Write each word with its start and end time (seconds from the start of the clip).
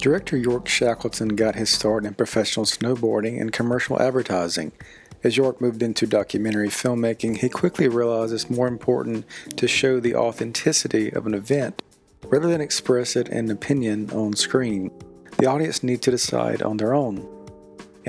Director 0.00 0.38
York 0.38 0.66
Shackleton 0.66 1.36
got 1.36 1.56
his 1.56 1.68
start 1.68 2.06
in 2.06 2.14
professional 2.14 2.64
snowboarding 2.64 3.38
and 3.38 3.52
commercial 3.52 4.00
advertising. 4.00 4.72
As 5.22 5.36
York 5.36 5.60
moved 5.60 5.82
into 5.82 6.06
documentary 6.06 6.70
filmmaking, 6.70 7.36
he 7.36 7.50
quickly 7.50 7.86
realized 7.86 8.32
it's 8.32 8.48
more 8.48 8.66
important 8.66 9.26
to 9.58 9.68
show 9.68 10.00
the 10.00 10.14
authenticity 10.14 11.12
of 11.12 11.26
an 11.26 11.34
event 11.34 11.82
rather 12.24 12.48
than 12.48 12.62
express 12.62 13.14
it 13.14 13.28
in 13.28 13.44
an 13.44 13.50
opinion 13.50 14.10
on 14.12 14.34
screen. 14.36 14.90
The 15.36 15.44
audience 15.44 15.82
need 15.82 16.00
to 16.02 16.10
decide 16.10 16.62
on 16.62 16.78
their 16.78 16.94
own. 16.94 17.39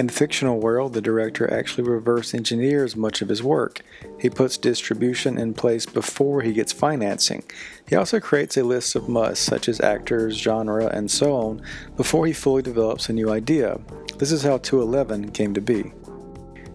In 0.02 0.08
the 0.08 0.14
fictional 0.14 0.60
world, 0.60 0.94
the 0.94 1.00
director 1.00 1.54
actually 1.54 1.88
reverse 1.88 2.34
engineers 2.34 2.96
much 2.96 3.22
of 3.22 3.30
his 3.30 3.44
work. 3.44 3.82
He 4.20 4.32
puts 4.32 4.58
distribution 4.58 5.38
in 5.38 5.54
place 5.54 5.86
before 5.86 6.42
he 6.42 6.54
gets 6.54 6.74
financing. 6.74 7.44
He 7.88 7.96
also 7.96 8.20
creates 8.20 8.58
a 8.58 8.64
list 8.64 8.96
of 8.96 9.08
musts, 9.08 9.46
such 9.46 9.70
as 9.70 9.80
actors, 9.80 10.40
genre, 10.40 10.88
and 10.88 11.12
so 11.12 11.36
on, 11.36 11.62
before 11.98 12.26
he 12.26 12.34
fully 12.34 12.64
develops 12.64 13.10
a 13.10 13.14
new 13.14 13.30
idea. 13.30 13.80
This 14.18 14.32
is 14.32 14.42
how 14.42 14.58
211 14.58 15.34
came 15.34 15.54
to 15.54 15.62
be. 15.62 15.94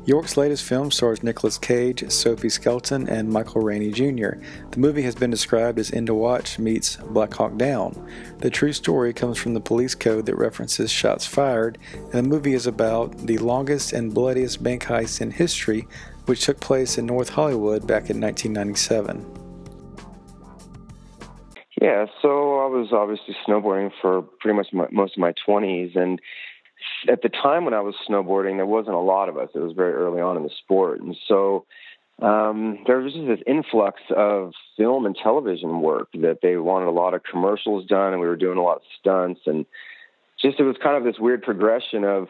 York's 0.06 0.36
latest 0.36 0.62
film 0.62 0.92
stars 0.92 1.24
Nicolas 1.24 1.58
Cage, 1.58 2.08
Sophie 2.12 2.48
Skelton, 2.48 3.08
and 3.08 3.28
Michael 3.28 3.60
Rainey 3.60 3.90
Jr. 3.90 4.38
The 4.70 4.78
movie 4.78 5.02
has 5.02 5.16
been 5.16 5.32
described 5.32 5.80
as 5.80 5.90
End 5.90 6.08
Watch 6.08 6.60
meets 6.60 6.94
Black 6.96 7.34
Hawk 7.34 7.56
Down. 7.56 8.08
The 8.38 8.48
true 8.48 8.72
story 8.72 9.12
comes 9.12 9.36
from 9.36 9.54
the 9.54 9.60
police 9.60 9.96
code 9.96 10.26
that 10.26 10.36
references 10.36 10.92
shots 10.92 11.26
fired, 11.26 11.78
and 11.92 12.12
the 12.12 12.22
movie 12.22 12.54
is 12.54 12.68
about 12.68 13.18
the 13.26 13.38
longest 13.38 13.92
and 13.92 14.14
bloodiest 14.14 14.62
bank 14.62 14.84
heist 14.84 15.20
in 15.20 15.32
history, 15.32 15.88
which 16.26 16.44
took 16.44 16.60
place 16.60 16.98
in 16.98 17.06
North 17.06 17.30
Hollywood 17.30 17.84
back 17.84 18.08
in 18.08 18.20
1997. 18.20 19.26
Yeah, 21.82 22.06
so 22.22 22.60
I 22.60 22.66
was 22.68 22.92
obviously 22.92 23.36
snowboarding 23.46 23.90
for 24.00 24.22
pretty 24.22 24.56
much 24.56 24.68
my, 24.72 24.86
most 24.92 25.16
of 25.16 25.20
my 25.20 25.34
20s, 25.46 25.96
and 25.96 26.20
at 27.08 27.22
the 27.22 27.28
time 27.28 27.64
when 27.64 27.74
I 27.74 27.80
was 27.80 27.94
snowboarding, 28.08 28.56
there 28.56 28.66
wasn't 28.66 28.96
a 28.96 29.00
lot 29.00 29.28
of 29.28 29.36
us. 29.36 29.50
It 29.54 29.60
was 29.60 29.72
very 29.72 29.92
early 29.92 30.20
on 30.20 30.36
in 30.36 30.42
the 30.42 30.50
sport, 30.64 31.00
and 31.00 31.16
so 31.26 31.64
um, 32.22 32.78
there 32.86 32.98
was 32.98 33.12
just 33.12 33.26
this 33.26 33.40
influx 33.46 34.00
of 34.14 34.52
film 34.76 35.04
and 35.04 35.16
television 35.16 35.80
work 35.82 36.08
that 36.14 36.38
they 36.42 36.56
wanted 36.56 36.88
a 36.88 36.90
lot 36.90 37.14
of 37.14 37.22
commercials 37.22 37.86
done, 37.86 38.12
and 38.12 38.20
we 38.20 38.26
were 38.26 38.36
doing 38.36 38.58
a 38.58 38.62
lot 38.62 38.76
of 38.76 38.82
stunts, 38.98 39.40
and 39.46 39.66
just 40.40 40.58
it 40.58 40.64
was 40.64 40.76
kind 40.82 40.96
of 40.96 41.04
this 41.04 41.20
weird 41.20 41.42
progression 41.42 42.04
of 42.04 42.28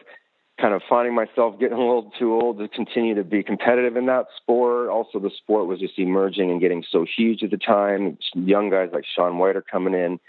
kind 0.59 0.73
of 0.73 0.81
finding 0.89 1.13
myself 1.13 1.59
getting 1.59 1.77
a 1.77 1.79
little 1.79 2.11
too 2.17 2.33
old 2.33 2.57
to 2.57 2.67
continue 2.67 3.13
to 3.15 3.23
be 3.23 3.43
competitive 3.43 3.95
in 3.95 4.07
that 4.07 4.25
sport. 4.35 4.89
Also, 4.89 5.19
the 5.19 5.29
sport 5.37 5.67
was 5.67 5.79
just 5.79 5.99
emerging 5.99 6.49
and 6.49 6.59
getting 6.59 6.83
so 6.91 7.05
huge 7.15 7.43
at 7.43 7.51
the 7.51 7.57
time. 7.57 8.17
Young 8.33 8.69
guys 8.69 8.89
like 8.91 9.05
Shaun 9.15 9.37
White 9.37 9.55
are 9.55 9.61
coming 9.61 9.93
in. 9.93 10.19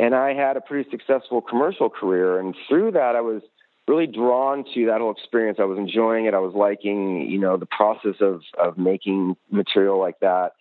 And 0.00 0.14
I 0.14 0.32
had 0.32 0.56
a 0.56 0.62
pretty 0.62 0.88
successful 0.90 1.42
commercial 1.42 1.90
career. 1.90 2.38
And 2.38 2.54
through 2.68 2.92
that, 2.92 3.16
I 3.16 3.20
was 3.20 3.42
really 3.86 4.06
drawn 4.06 4.64
to 4.72 4.86
that 4.86 5.00
whole 5.00 5.10
experience. 5.10 5.58
I 5.60 5.64
was 5.64 5.78
enjoying 5.78 6.24
it. 6.24 6.32
I 6.32 6.38
was 6.38 6.54
liking, 6.54 7.28
you 7.28 7.38
know, 7.38 7.58
the 7.58 7.66
process 7.66 8.16
of 8.20 8.40
of 8.58 8.78
making 8.78 9.36
material 9.50 9.98
like 9.98 10.20
that. 10.20 10.52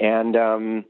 And 0.00 0.34
um, 0.36 0.84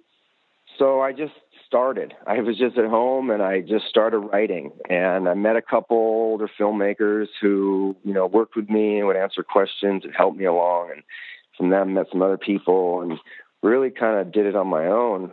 so 0.78 1.00
I 1.00 1.12
just 1.12 1.32
started. 1.66 2.14
I 2.26 2.40
was 2.40 2.56
just 2.56 2.78
at 2.78 2.86
home 2.86 3.30
and 3.30 3.42
I 3.42 3.62
just 3.62 3.86
started 3.86 4.20
writing. 4.20 4.70
And 4.88 5.28
I 5.28 5.34
met 5.34 5.56
a 5.56 5.62
couple 5.62 5.96
older 5.96 6.48
filmmakers 6.58 7.26
who, 7.40 7.96
you 8.04 8.14
know, 8.14 8.26
worked 8.26 8.54
with 8.54 8.70
me 8.70 8.98
and 8.98 9.08
would 9.08 9.16
answer 9.16 9.42
questions 9.42 10.04
and 10.04 10.14
help 10.14 10.36
me 10.36 10.44
along. 10.44 10.92
And 10.92 11.02
from 11.56 11.70
them, 11.70 11.94
met 11.94 12.06
some 12.12 12.22
other 12.22 12.38
people 12.38 13.02
and 13.02 13.18
really 13.62 13.90
kind 13.90 14.18
of 14.20 14.32
did 14.32 14.46
it 14.46 14.54
on 14.54 14.68
my 14.68 14.86
own. 14.86 15.32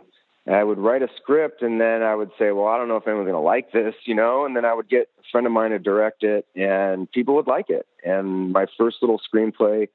I 0.54 0.62
would 0.62 0.78
write 0.78 1.02
a 1.02 1.08
script 1.16 1.62
and 1.62 1.80
then 1.80 2.02
I 2.02 2.14
would 2.14 2.30
say, 2.38 2.52
well, 2.52 2.68
I 2.68 2.76
don't 2.78 2.86
know 2.86 2.96
if 2.96 3.06
anyone's 3.06 3.26
going 3.26 3.34
to 3.34 3.40
like 3.40 3.72
this, 3.72 3.94
you 4.04 4.14
know, 4.14 4.44
and 4.44 4.56
then 4.56 4.64
I 4.64 4.74
would 4.74 4.88
get 4.88 5.08
a 5.18 5.22
friend 5.32 5.46
of 5.46 5.52
mine 5.52 5.70
to 5.70 5.78
direct 5.78 6.22
it 6.22 6.46
and 6.54 7.10
people 7.10 7.34
would 7.34 7.48
like 7.48 7.68
it. 7.68 7.86
And 8.04 8.52
my 8.52 8.66
first 8.78 8.98
little 9.00 9.20
screenplay 9.20 9.88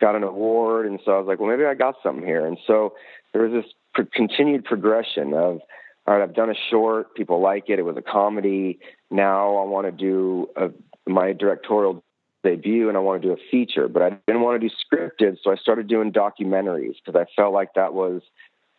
got 0.00 0.16
an 0.16 0.22
award. 0.22 0.86
And 0.86 0.98
so 1.04 1.12
I 1.12 1.18
was 1.18 1.26
like, 1.26 1.38
well, 1.38 1.50
maybe 1.50 1.66
I 1.66 1.74
got 1.74 1.96
something 2.02 2.24
here. 2.24 2.46
And 2.46 2.56
so 2.66 2.94
there 3.32 3.42
was 3.42 3.52
this 3.52 4.06
continued 4.14 4.64
progression 4.64 5.34
of, 5.34 5.60
all 6.06 6.14
right, 6.14 6.22
I've 6.22 6.34
done 6.34 6.48
a 6.48 6.54
short, 6.70 7.14
people 7.14 7.42
like 7.42 7.64
it. 7.68 7.78
It 7.78 7.82
was 7.82 7.98
a 7.98 8.02
comedy. 8.02 8.78
Now 9.10 9.56
I 9.58 9.64
want 9.64 9.86
to 9.86 9.92
do 9.92 10.48
a, 10.56 10.70
my 11.06 11.34
directorial 11.34 12.02
debut 12.42 12.88
and 12.88 12.96
I 12.96 13.00
want 13.00 13.20
to 13.20 13.28
do 13.28 13.34
a 13.34 13.50
feature, 13.50 13.88
but 13.88 14.00
I 14.00 14.10
didn't 14.26 14.40
want 14.40 14.58
to 14.58 14.68
do 14.68 14.74
scripted. 14.74 15.36
So 15.44 15.52
I 15.52 15.56
started 15.56 15.86
doing 15.86 16.12
documentaries 16.12 16.94
because 17.04 17.20
I 17.20 17.26
felt 17.36 17.52
like 17.52 17.74
that 17.74 17.92
was– 17.92 18.22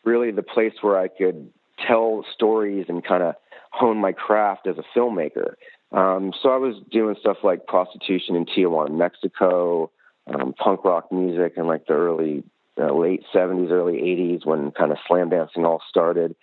really 0.04 0.32
the 0.32 0.44
place 0.44 0.74
where 0.82 0.98
I 0.98 1.08
could 1.08 1.52
tell 1.88 2.26
stories 2.34 2.86
and 2.90 3.04
kind 3.04 3.24
of 3.24 3.36
hone 3.72 3.98
my 3.98 4.12
craft 4.12 4.68
as 4.68 4.76
a 4.78 4.98
filmmaker. 4.98 5.54
Um, 5.92 6.34
so 6.42 6.50
I 6.50 6.58
was 6.58 6.76
doing 6.92 7.16
stuff 7.20 7.38
like 7.44 7.66
prostitution 7.66 8.36
in 8.36 8.46
Tijuana, 8.46 8.92
Mexico, 8.92 9.92
um, 10.28 10.54
punk 10.54 10.84
rock 10.84 11.12
music 11.12 11.54
in 11.58 11.68
like 11.68 11.88
the 11.88 11.94
early, 11.94 12.44
uh, 12.80 12.94
late 12.94 13.24
70s, 13.34 13.72
early 13.72 13.94
80s 13.94 14.46
when 14.46 14.72
kind 14.72 14.92
of 14.92 14.98
slam 15.08 15.30
dancing 15.30 15.66
all 15.66 15.82
started, 15.90 16.36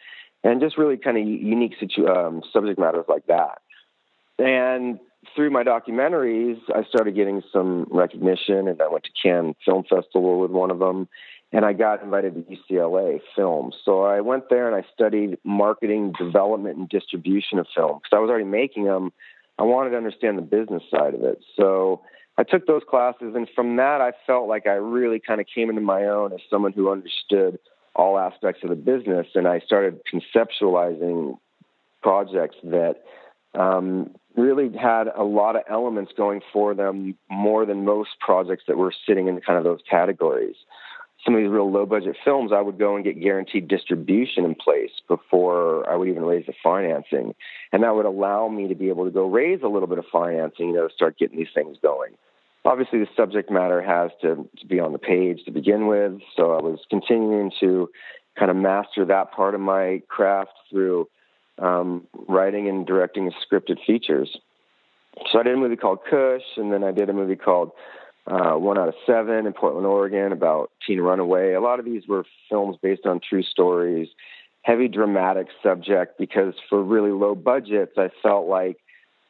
and 0.43 0.61
just 0.61 0.78
really 0.78 0.97
kind 0.97 1.16
of 1.16 1.27
unique 1.27 1.75
situ- 1.78 2.09
um, 2.09 2.43
subject 2.53 2.78
matters 2.78 3.05
like 3.09 3.27
that. 3.27 3.59
And 4.38 4.98
through 5.34 5.50
my 5.50 5.64
documentaries, 5.64 6.60
I 6.74 6.84
started 6.84 7.14
getting 7.14 7.42
some 7.52 7.86
recognition, 7.91 8.69
and 8.69 8.80
I 8.80 8.88
went 8.88 9.04
to 9.04 9.10
Cannes 9.22 9.54
Film 9.64 9.84
Festival 9.88 10.38
with 10.41 10.50
one 10.50 10.70
of 10.70 10.78
them 10.78 11.08
and 11.52 11.64
I 11.64 11.72
got 11.72 12.02
invited 12.02 12.34
to 12.34 12.56
UCLA 12.56 13.21
Film. 13.34 13.72
So 13.84 14.03
I 14.03 14.21
went 14.21 14.50
there 14.50 14.66
and 14.66 14.77
I 14.77 14.86
studied 14.92 15.38
marketing, 15.44 16.12
development, 16.18 16.77
and 16.77 16.88
distribution 16.88 17.59
of 17.59 17.66
film 17.74 17.98
because 17.98 18.16
I 18.16 18.18
was 18.18 18.30
already 18.30 18.44
making 18.44 18.84
them. 18.84 19.12
I 19.59 19.62
wanted 19.62 19.91
to 19.91 19.97
understand 19.97 20.39
the 20.39 20.42
business 20.42 20.82
side 20.91 21.15
of 21.15 21.22
it. 21.22 21.41
So 21.56 22.03
I 22.36 22.42
took 22.42 22.66
those 22.66 22.82
classes, 22.89 23.34
and 23.34 23.48
from 23.54 23.77
that, 23.77 24.00
I 24.00 24.12
felt 24.27 24.48
like 24.48 24.66
I 24.66 24.74
really 24.74 25.18
kind 25.18 25.41
of 25.41 25.47
came 25.53 25.71
into 25.71 25.80
my 25.80 26.04
own 26.04 26.32
as 26.32 26.41
someone 26.50 26.72
who 26.72 26.91
understood 26.91 27.59
all 27.94 28.18
aspects 28.18 28.62
of 28.62 28.68
the 28.68 28.77
business, 28.77 29.27
and 29.34 29.48
I 29.48 29.60
started 29.60 30.00
conceptualizing 30.12 31.39
projects 32.03 32.56
that 32.65 32.97
um, 33.56 34.10
really 34.36 34.70
had 34.76 35.08
a 35.08 35.24
lot 35.24 35.56
of 35.56 35.62
elements 35.68 36.12
going 36.16 36.41
for 36.53 36.74
them 36.74 37.16
more 37.30 37.64
than 37.64 37.84
most 37.84 38.10
projects 38.20 38.64
that 38.68 38.76
were 38.76 38.92
sitting 39.06 39.28
in 39.28 39.41
kind 39.41 39.58
of 39.58 39.64
those 39.64 39.80
categories 39.88 40.56
some 41.26 41.34
of 41.34 41.41
these 41.41 41.50
real 41.50 41.70
low 41.70 41.84
budget 41.84 42.16
films, 42.24 42.53
I 42.54 42.60
would 42.60 42.78
go 42.78 42.94
and 42.94 43.04
get 43.04 43.20
guaranteed 43.20 43.66
distribution 43.66 44.44
in 44.44 44.54
place 44.54 44.92
before 45.08 45.88
I 45.91 45.97
would 45.97 46.08
even 46.08 46.24
raise 46.24 46.47
the 46.47 46.54
financing. 46.62 47.34
And 47.72 47.82
that 47.82 47.94
would 47.97 48.06
allow 48.06 48.48
me 48.48 48.68
to 48.68 48.74
be 48.74 48.88
able 48.88 49.04
to 49.04 49.10
go 49.10 49.28
raise 49.28 49.60
a 49.62 49.68
little 49.68 49.88
bit 49.88 49.98
of 49.98 50.04
financing, 50.10 50.68
you 50.68 50.74
know, 50.74 50.88
to 50.88 50.94
start 50.94 51.18
getting 51.18 51.38
these 51.38 51.48
things 51.53 51.76
going. 51.82 52.12
obviously 52.64 53.00
the 53.00 53.08
subject 53.16 53.50
matter 53.50 53.82
has 53.82 54.10
to, 54.22 54.48
to 54.58 54.66
be 54.66 54.78
on 54.78 54.92
the 54.92 54.98
page 54.98 55.44
to 55.44 55.50
begin 55.50 55.88
with. 55.88 56.20
So 56.36 56.53
I 56.53 56.62
was 56.62 56.78
continuing 56.91 57.50
to 57.60 57.91
kind 58.38 58.50
of 58.50 58.56
master 58.56 59.04
that 59.04 59.32
part 59.32 59.54
of 59.54 59.60
my 59.60 60.03
craft 60.08 60.53
through 60.70 61.08
um, 61.58 62.06
writing 62.28 62.68
and 62.68 62.86
directing 62.86 63.30
scripted 63.44 63.78
features. 63.86 64.36
So 65.32 65.41
I 65.41 65.42
did 65.42 65.54
a 65.54 65.56
movie 65.56 65.76
called 65.76 66.00
Kush, 66.08 66.42
and 66.56 66.72
then 66.72 66.84
I 66.84 66.92
did 66.92 67.08
a 67.08 67.12
movie 67.12 67.36
called 67.36 67.72
uh, 68.26 68.54
One 68.54 68.78
Out 68.78 68.88
of 68.88 68.94
Seven 69.06 69.47
in 69.47 69.53
Portland, 69.53 69.86
Oregon, 69.86 70.32
about 70.32 70.70
teen 70.86 71.00
runaway. 71.00 71.53
A 71.53 71.60
lot 71.60 71.78
of 71.78 71.84
these 71.84 72.03
were 72.06 72.24
films 72.50 72.76
based 72.82 73.06
on 73.06 73.20
true 73.20 73.42
stories, 73.42 74.08
heavy 74.62 74.88
dramatic 74.88 75.47
subject 75.62 76.18
because 76.18 76.54
for 76.68 76.82
really 76.82 77.12
low 77.12 77.34
budgets, 77.34 77.92
I 77.97 78.10
felt 78.22 78.47
like 78.47 78.78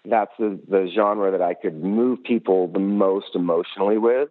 that's 0.09 0.33
the, 0.39 0.59
the 0.69 0.91
genre 0.95 1.31
that 1.31 1.43
I 1.43 1.55
could 1.55 1.83
move 1.83 2.23
people 2.25 2.69
the 2.69 2.79
most 2.79 3.35
emotionally 3.35 3.99
with, 3.99 4.31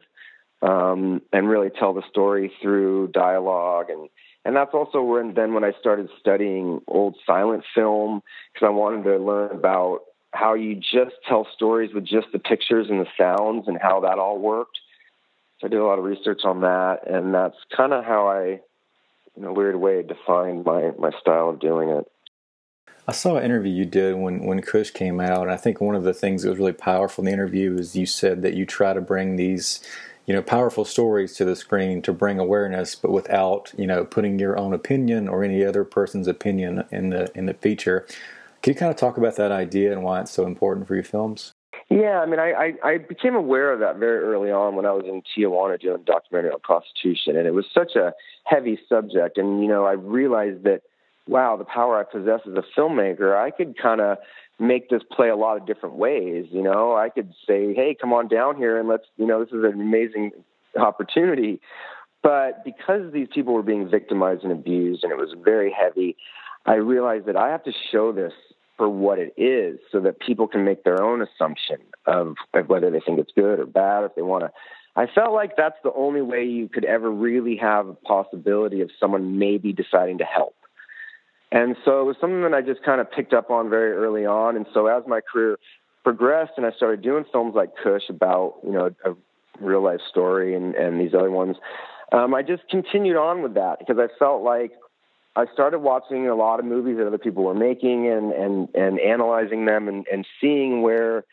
um, 0.61 1.21
and 1.31 1.47
really 1.47 1.69
tell 1.69 1.93
the 1.93 2.03
story 2.09 2.51
through 2.61 3.09
dialogue 3.09 3.89
and 3.89 4.09
and 4.45 4.55
that's 4.55 4.73
also 4.73 5.01
when 5.01 5.33
then 5.33 5.53
when 5.53 5.63
I 5.63 5.73
started 5.79 6.09
studying 6.19 6.79
old 6.87 7.17
silent 7.25 7.63
film 7.73 8.21
because 8.53 8.67
I 8.67 8.69
wanted 8.69 9.03
to 9.03 9.17
learn 9.17 9.51
about 9.51 10.01
how 10.33 10.53
you 10.53 10.75
just 10.75 11.15
tell 11.27 11.47
stories 11.55 11.93
with 11.93 12.05
just 12.05 12.27
the 12.31 12.39
pictures 12.39 12.87
and 12.89 12.99
the 12.99 13.07
sounds 13.17 13.67
and 13.67 13.77
how 13.81 14.01
that 14.01 14.19
all 14.19 14.37
worked. 14.37 14.77
So 15.59 15.67
I 15.67 15.69
did 15.69 15.79
a 15.79 15.85
lot 15.85 15.97
of 15.97 16.05
research 16.05 16.41
on 16.43 16.61
that, 16.61 17.07
and 17.07 17.33
that's 17.33 17.55
kind 17.75 17.93
of 17.93 18.03
how 18.03 18.27
I, 18.27 18.59
in 19.37 19.45
a 19.45 19.53
weird 19.53 19.77
way, 19.77 20.03
defined 20.03 20.65
my 20.65 20.91
my 20.99 21.11
style 21.19 21.49
of 21.49 21.59
doing 21.59 21.89
it. 21.89 22.05
I 23.07 23.13
saw 23.13 23.37
an 23.37 23.45
interview 23.45 23.71
you 23.71 23.85
did 23.85 24.15
when 24.15 24.45
when 24.45 24.61
Kush 24.61 24.91
came 24.91 25.19
out, 25.19 25.43
and 25.43 25.51
I 25.51 25.57
think 25.57 25.81
one 25.81 25.95
of 25.95 26.03
the 26.03 26.13
things 26.13 26.43
that 26.43 26.49
was 26.49 26.59
really 26.59 26.73
powerful 26.73 27.23
in 27.23 27.27
the 27.27 27.33
interview 27.33 27.77
is 27.77 27.95
you 27.95 28.05
said 28.05 28.41
that 28.43 28.53
you 28.53 28.65
try 28.65 28.93
to 28.93 29.01
bring 29.01 29.37
these 29.37 29.79
you 30.25 30.33
know 30.33 30.41
powerful 30.41 30.85
stories 30.85 31.33
to 31.35 31.45
the 31.45 31.55
screen 31.55 32.01
to 32.01 32.13
bring 32.13 32.39
awareness 32.39 32.95
but 32.95 33.11
without 33.11 33.73
you 33.77 33.87
know 33.87 34.03
putting 34.03 34.39
your 34.39 34.57
own 34.57 34.73
opinion 34.73 35.27
or 35.27 35.43
any 35.43 35.63
other 35.63 35.83
person's 35.83 36.27
opinion 36.27 36.83
in 36.91 37.09
the 37.09 37.31
in 37.35 37.45
the 37.45 37.53
feature 37.53 38.05
can 38.65 38.73
you 38.73 38.79
kind 38.79 38.89
of 38.89 38.97
talk 38.97 39.17
about 39.17 39.35
that 39.35 39.51
idea 39.51 39.91
and 39.91 40.01
why 40.01 40.21
it's 40.21 40.31
so 40.31 40.47
important 40.47 40.87
for 40.87 40.95
your 40.95 41.03
films? 41.03 41.53
Yeah, 41.91 42.19
I 42.19 42.25
mean, 42.25 42.39
I, 42.39 42.51
I, 42.51 42.73
I 42.83 42.97
became 42.97 43.35
aware 43.35 43.71
of 43.71 43.79
that 43.81 43.97
very 43.97 44.23
early 44.23 44.49
on 44.49 44.75
when 44.75 44.87
I 44.87 44.91
was 44.91 45.05
in 45.05 45.21
Tijuana 45.21 45.79
doing 45.79 46.01
a 46.01 46.03
documentary 46.03 46.49
on 46.49 46.61
prostitution, 46.61 47.37
and 47.37 47.45
it 47.45 47.53
was 47.53 47.67
such 47.71 47.95
a 47.95 48.13
heavy 48.43 48.79
subject. 48.89 49.37
And 49.37 49.61
you 49.61 49.67
know, 49.67 49.85
I 49.85 49.91
realized 49.91 50.63
that 50.63 50.81
wow, 51.27 51.57
the 51.57 51.63
power 51.63 51.99
I 51.99 52.11
possess 52.11 52.39
as 52.47 52.53
a 52.53 52.63
filmmaker, 52.75 53.37
I 53.37 53.51
could 53.51 53.77
kind 53.77 54.01
of 54.01 54.17
make 54.59 54.89
this 54.89 55.01
play 55.11 55.29
a 55.29 55.35
lot 55.35 55.57
of 55.57 55.65
different 55.65 55.95
ways. 55.95 56.45
You 56.51 56.63
know, 56.63 56.95
I 56.95 57.09
could 57.09 57.33
say, 57.47 57.73
hey, 57.73 57.95
come 57.99 58.13
on 58.13 58.27
down 58.27 58.55
here 58.55 58.79
and 58.79 58.87
let's, 58.87 59.05
you 59.17 59.25
know, 59.25 59.43
this 59.43 59.53
is 59.53 59.63
an 59.63 59.79
amazing 59.79 60.31
opportunity. 60.79 61.59
But 62.23 62.63
because 62.63 63.11
these 63.13 63.27
people 63.33 63.53
were 63.53 63.63
being 63.63 63.89
victimized 63.89 64.43
and 64.43 64.51
abused, 64.51 65.03
and 65.03 65.11
it 65.11 65.17
was 65.17 65.35
very 65.43 65.71
heavy, 65.71 66.17
I 66.65 66.75
realized 66.75 67.27
that 67.27 67.35
I 67.35 67.49
have 67.49 67.63
to 67.65 67.71
show 67.91 68.11
this 68.11 68.33
for 68.77 68.89
what 68.89 69.19
it 69.19 69.33
is 69.37 69.79
so 69.91 69.99
that 70.01 70.19
people 70.19 70.47
can 70.47 70.65
make 70.65 70.83
their 70.83 71.01
own 71.01 71.21
assumption 71.21 71.77
of, 72.05 72.35
of 72.53 72.67
whether 72.67 72.89
they 72.89 72.99
think 72.99 73.19
it's 73.19 73.31
good 73.35 73.59
or 73.59 73.65
bad, 73.65 74.03
if 74.03 74.15
they 74.15 74.21
want 74.21 74.43
to. 74.43 74.51
I 74.95 75.07
felt 75.13 75.33
like 75.33 75.57
that's 75.57 75.77
the 75.83 75.93
only 75.93 76.21
way 76.21 76.45
you 76.45 76.69
could 76.69 76.85
ever 76.85 77.11
really 77.11 77.57
have 77.57 77.87
a 77.87 77.93
possibility 77.93 78.81
of 78.81 78.89
someone 78.99 79.37
maybe 79.37 79.73
deciding 79.73 80.17
to 80.19 80.23
help. 80.23 80.55
And 81.51 81.75
so 81.85 82.01
it 82.01 82.05
was 82.05 82.17
something 82.19 82.41
that 82.41 82.53
I 82.53 82.61
just 82.61 82.83
kind 82.83 82.99
of 82.99 83.11
picked 83.11 83.33
up 83.33 83.49
on 83.49 83.69
very 83.69 83.93
early 83.93 84.25
on. 84.25 84.55
And 84.55 84.65
so 84.73 84.87
as 84.87 85.03
my 85.07 85.21
career 85.21 85.57
progressed 86.03 86.53
and 86.57 86.65
I 86.65 86.71
started 86.71 87.01
doing 87.01 87.25
films 87.31 87.55
like 87.55 87.69
Kush 87.81 88.09
about, 88.09 88.55
you 88.63 88.71
know, 88.71 88.89
a 89.05 89.15
real 89.59 89.83
life 89.83 90.01
story 90.09 90.55
and, 90.55 90.75
and 90.75 90.99
these 90.99 91.13
other 91.13 91.31
ones, 91.31 91.57
um, 92.11 92.33
I 92.33 92.41
just 92.41 92.63
continued 92.69 93.17
on 93.17 93.41
with 93.41 93.53
that 93.55 93.79
because 93.79 93.97
I 93.97 94.07
felt 94.19 94.43
like 94.43 94.71
I 95.35 95.45
started 95.53 95.79
watching 95.79 96.27
a 96.27 96.35
lot 96.35 96.59
of 96.59 96.65
movies 96.65 96.97
that 96.97 97.07
other 97.07 97.17
people 97.17 97.43
were 97.43 97.55
making 97.55 98.07
and 98.07 98.31
and 98.31 98.69
and 98.73 98.99
analyzing 98.99 99.65
them 99.65 99.87
and 99.87 100.05
and 100.11 100.25
seeing 100.39 100.81
where 100.81 101.25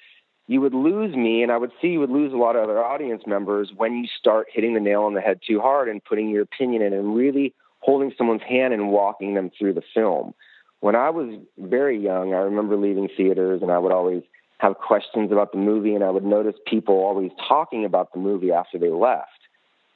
you 0.48 0.60
would 0.60 0.74
lose 0.74 1.14
me 1.14 1.42
and 1.42 1.52
I 1.52 1.56
would 1.56 1.70
see 1.80 1.88
you 1.88 2.00
would 2.00 2.10
lose 2.10 2.32
a 2.32 2.36
lot 2.36 2.56
of 2.56 2.64
other 2.64 2.82
audience 2.82 3.22
members 3.26 3.70
when 3.76 3.96
you 3.98 4.08
start 4.18 4.48
hitting 4.52 4.74
the 4.74 4.80
nail 4.80 5.02
on 5.02 5.14
the 5.14 5.20
head 5.20 5.40
too 5.46 5.60
hard 5.60 5.88
and 5.88 6.02
putting 6.02 6.30
your 6.30 6.42
opinion 6.42 6.82
in 6.82 6.92
and 6.92 7.14
really 7.14 7.54
holding 7.82 8.12
someone's 8.16 8.42
hand 8.42 8.72
and 8.72 8.90
walking 8.90 9.34
them 9.34 9.50
through 9.58 9.74
the 9.74 9.82
film. 9.94 10.34
When 10.80 10.96
I 10.96 11.10
was 11.10 11.38
very 11.58 11.98
young, 11.98 12.34
I 12.34 12.38
remember 12.38 12.76
leaving 12.76 13.08
theaters 13.16 13.62
and 13.62 13.70
I 13.70 13.78
would 13.78 13.92
always 13.92 14.22
have 14.58 14.78
questions 14.78 15.30
about 15.32 15.52
the 15.52 15.58
movie 15.58 15.94
and 15.94 16.04
I 16.04 16.10
would 16.10 16.24
notice 16.24 16.54
people 16.66 16.94
always 16.96 17.30
talking 17.48 17.84
about 17.84 18.12
the 18.12 18.20
movie 18.20 18.52
after 18.52 18.78
they 18.78 18.88
left. 18.88 19.28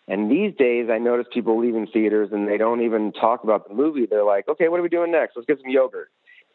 And 0.09 0.31
these 0.31 0.55
days, 0.57 0.89
I 0.91 0.99
notice 0.99 1.27
people 1.33 1.59
leaving 1.61 1.87
theaters 1.87 2.31
and 2.33 2.47
they 2.49 2.59
don't 2.59 2.83
even 2.83 3.13
talk 3.13 3.43
about 3.43 3.69
the 3.69 3.75
movie. 3.75 4.07
They're 4.07 4.25
like, 4.25 4.49
okay, 4.49 4.69
what 4.69 4.79
are 4.79 4.83
we 4.83 4.89
doing 4.89 5.11
next? 5.11 5.37
Let's 5.37 5.47
get 5.47 5.61
some 5.61 5.71
yogurt. 5.71 6.11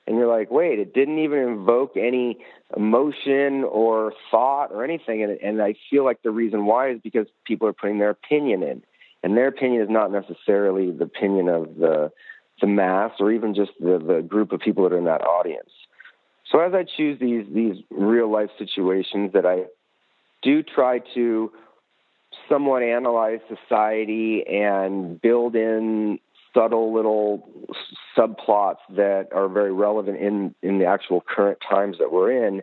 And 0.07 0.17
you're 0.17 0.27
like, 0.27 0.49
wait, 0.49 0.79
it 0.79 0.93
didn't 0.93 1.19
even 1.19 1.39
invoke 1.39 1.95
any 1.95 2.37
emotion 2.75 3.63
or 3.63 4.13
thought 4.29 4.71
or 4.71 4.83
anything. 4.83 5.23
And, 5.23 5.33
and 5.41 5.61
I 5.61 5.75
feel 5.89 6.03
like 6.03 6.21
the 6.23 6.31
reason 6.31 6.65
why 6.65 6.91
is 6.91 6.99
because 7.01 7.27
people 7.45 7.67
are 7.67 7.73
putting 7.73 7.99
their 7.99 8.09
opinion 8.09 8.63
in. 8.63 8.83
And 9.23 9.37
their 9.37 9.47
opinion 9.47 9.83
is 9.83 9.89
not 9.89 10.11
necessarily 10.11 10.91
the 10.91 11.03
opinion 11.03 11.47
of 11.47 11.75
the, 11.75 12.11
the 12.59 12.67
mass 12.67 13.11
or 13.19 13.31
even 13.31 13.53
just 13.53 13.71
the, 13.79 13.99
the 13.99 14.21
group 14.21 14.51
of 14.51 14.59
people 14.59 14.83
that 14.83 14.93
are 14.93 14.97
in 14.97 15.05
that 15.05 15.21
audience. 15.21 15.69
So 16.51 16.59
as 16.59 16.73
I 16.73 16.83
choose 16.83 17.19
these, 17.19 17.45
these 17.53 17.83
real 17.89 18.31
life 18.31 18.49
situations 18.57 19.31
that 19.33 19.45
I 19.45 19.65
do 20.41 20.63
try 20.63 20.99
to 21.13 21.51
somewhat 22.49 22.83
analyze 22.83 23.39
society 23.47 24.43
and 24.47 25.21
build 25.21 25.55
in 25.55 26.19
subtle 26.53 26.93
little 26.93 27.47
subplots 28.17 28.77
that 28.89 29.27
are 29.33 29.47
very 29.47 29.71
relevant 29.71 30.17
in 30.19 30.53
in 30.61 30.79
the 30.79 30.85
actual 30.85 31.21
current 31.21 31.57
times 31.67 31.97
that 31.97 32.11
we're 32.11 32.31
in 32.45 32.61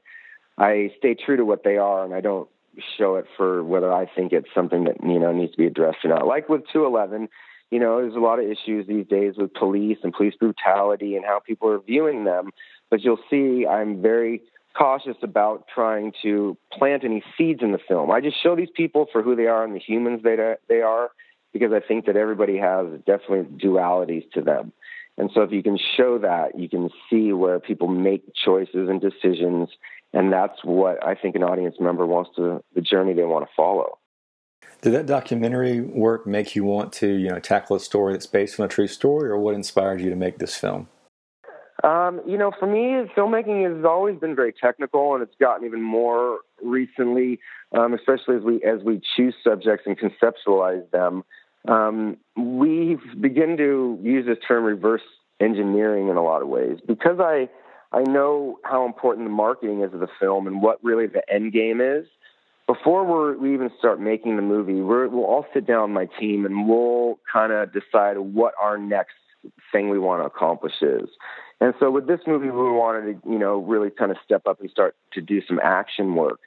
i 0.58 0.90
stay 0.98 1.14
true 1.14 1.36
to 1.36 1.44
what 1.44 1.64
they 1.64 1.78
are 1.78 2.04
and 2.04 2.12
i 2.12 2.20
don't 2.20 2.48
show 2.96 3.16
it 3.16 3.26
for 3.36 3.64
whether 3.64 3.92
i 3.92 4.06
think 4.06 4.32
it's 4.32 4.48
something 4.54 4.84
that 4.84 4.96
you 5.02 5.18
know 5.18 5.32
needs 5.32 5.52
to 5.52 5.58
be 5.58 5.66
addressed 5.66 5.98
or 6.04 6.08
not 6.08 6.26
like 6.26 6.48
with 6.48 6.62
211 6.72 7.28
you 7.70 7.78
know 7.78 8.00
there's 8.00 8.14
a 8.14 8.20
lot 8.20 8.38
of 8.38 8.44
issues 8.44 8.86
these 8.86 9.06
days 9.06 9.34
with 9.36 9.52
police 9.54 9.98
and 10.02 10.12
police 10.12 10.34
brutality 10.38 11.16
and 11.16 11.24
how 11.24 11.38
people 11.38 11.68
are 11.68 11.80
viewing 11.80 12.24
them 12.24 12.50
but 12.90 13.02
you'll 13.02 13.18
see 13.30 13.66
i'm 13.66 14.00
very 14.00 14.42
cautious 14.78 15.16
about 15.22 15.66
trying 15.72 16.12
to 16.22 16.56
plant 16.72 17.04
any 17.04 17.22
seeds 17.36 17.62
in 17.62 17.72
the 17.72 17.78
film. 17.88 18.10
I 18.10 18.20
just 18.20 18.40
show 18.42 18.54
these 18.54 18.70
people 18.74 19.06
for 19.10 19.22
who 19.22 19.34
they 19.34 19.46
are 19.46 19.64
and 19.64 19.74
the 19.74 19.80
humans 19.80 20.22
they 20.22 20.36
they 20.68 20.80
are, 20.80 21.10
because 21.52 21.72
I 21.72 21.80
think 21.80 22.06
that 22.06 22.16
everybody 22.16 22.58
has 22.58 22.86
definitely 23.06 23.44
dualities 23.58 24.30
to 24.32 24.40
them. 24.40 24.72
And 25.16 25.30
so 25.34 25.42
if 25.42 25.50
you 25.50 25.64
can 25.64 25.78
show 25.96 26.18
that, 26.18 26.56
you 26.56 26.68
can 26.68 26.90
see 27.10 27.32
where 27.32 27.58
people 27.58 27.88
make 27.88 28.22
choices 28.34 28.88
and 28.88 29.00
decisions, 29.00 29.68
and 30.12 30.32
that's 30.32 30.64
what 30.64 31.04
I 31.04 31.14
think 31.14 31.36
an 31.36 31.42
audience 31.42 31.76
member 31.80 32.06
wants 32.06 32.30
to 32.36 32.62
the 32.74 32.80
journey 32.80 33.12
they 33.12 33.24
want 33.24 33.46
to 33.46 33.50
follow. 33.56 33.98
Did 34.80 34.92
that 34.92 35.06
documentary 35.06 35.80
work 35.80 36.26
make 36.26 36.54
you 36.54 36.64
want 36.64 36.92
to, 36.94 37.08
you 37.08 37.28
know, 37.28 37.40
tackle 37.40 37.76
a 37.76 37.80
story 37.80 38.12
that's 38.12 38.26
based 38.26 38.60
on 38.60 38.66
a 38.66 38.68
true 38.68 38.86
story, 38.86 39.28
or 39.28 39.38
what 39.38 39.54
inspired 39.54 40.00
you 40.00 40.10
to 40.10 40.16
make 40.16 40.38
this 40.38 40.56
film? 40.56 40.88
Um, 41.84 42.20
you 42.26 42.36
know, 42.36 42.52
for 42.58 42.66
me, 42.66 43.08
filmmaking 43.16 43.76
has 43.76 43.84
always 43.84 44.18
been 44.18 44.34
very 44.34 44.52
technical, 44.52 45.14
and 45.14 45.22
it's 45.22 45.34
gotten 45.40 45.66
even 45.66 45.80
more 45.80 46.40
recently, 46.62 47.38
um, 47.76 47.94
especially 47.94 48.36
as 48.36 48.42
we 48.42 48.62
as 48.62 48.82
we 48.82 49.00
choose 49.16 49.34
subjects 49.44 49.86
and 49.86 49.96
conceptualize 49.98 50.88
them. 50.90 51.24
Um, 51.66 52.16
we 52.36 52.98
begin 53.20 53.56
to 53.58 53.98
use 54.02 54.26
this 54.26 54.38
term 54.46 54.64
reverse 54.64 55.02
engineering 55.40 56.08
in 56.08 56.16
a 56.16 56.22
lot 56.22 56.42
of 56.42 56.48
ways 56.48 56.78
because 56.86 57.18
I 57.20 57.48
I 57.92 58.02
know 58.02 58.58
how 58.64 58.84
important 58.84 59.26
the 59.26 59.30
marketing 59.30 59.82
is 59.82 59.92
of 59.94 60.00
the 60.00 60.08
film 60.20 60.46
and 60.46 60.60
what 60.60 60.82
really 60.82 61.06
the 61.06 61.22
end 61.32 61.52
game 61.52 61.80
is. 61.80 62.06
Before 62.66 63.32
we 63.34 63.54
even 63.54 63.70
start 63.78 63.98
making 63.98 64.36
the 64.36 64.42
movie, 64.42 64.82
we're, 64.82 65.08
we'll 65.08 65.24
all 65.24 65.46
sit 65.54 65.66
down, 65.66 65.92
my 65.94 66.06
team, 66.20 66.44
and 66.44 66.68
we'll 66.68 67.18
kind 67.32 67.50
of 67.50 67.72
decide 67.72 68.18
what 68.18 68.52
our 68.60 68.76
next 68.76 69.14
thing 69.72 69.88
we 69.88 69.98
want 69.98 70.20
to 70.20 70.26
accomplish 70.26 70.82
is. 70.82 71.08
And 71.60 71.72
so 71.80 71.90
with 71.90 72.06
this 72.06 72.20
movie, 72.26 72.50
we 72.50 72.70
wanted 72.70 73.22
to, 73.22 73.30
you 73.30 73.38
know, 73.38 73.58
really 73.58 73.90
kind 73.90 74.10
of 74.10 74.18
step 74.22 74.46
up 74.46 74.60
and 74.60 74.70
start 74.70 74.96
to 75.14 75.22
do 75.22 75.40
some 75.46 75.58
action 75.62 76.14
work. 76.14 76.40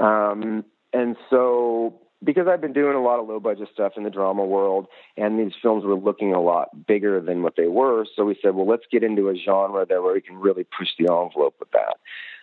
Um, 0.00 0.64
and 0.92 1.16
so 1.30 2.00
because 2.22 2.46
I've 2.48 2.60
been 2.60 2.72
doing 2.72 2.94
a 2.94 3.02
lot 3.02 3.18
of 3.18 3.28
low 3.28 3.40
budget 3.40 3.68
stuff 3.72 3.92
in 3.96 4.04
the 4.04 4.10
drama 4.10 4.44
world, 4.44 4.86
and 5.16 5.38
these 5.38 5.52
films 5.60 5.84
were 5.84 5.94
looking 5.94 6.34
a 6.34 6.40
lot 6.40 6.86
bigger 6.86 7.20
than 7.20 7.42
what 7.42 7.56
they 7.56 7.68
were, 7.68 8.06
so 8.14 8.24
we 8.24 8.38
said, 8.42 8.54
well, 8.54 8.66
let's 8.66 8.84
get 8.90 9.02
into 9.02 9.28
a 9.28 9.34
genre 9.34 9.86
there 9.86 10.02
where 10.02 10.14
we 10.14 10.20
can 10.20 10.36
really 10.36 10.64
push 10.64 10.88
the 10.98 11.10
envelope 11.10 11.54
with 11.58 11.70
that. 11.72 11.96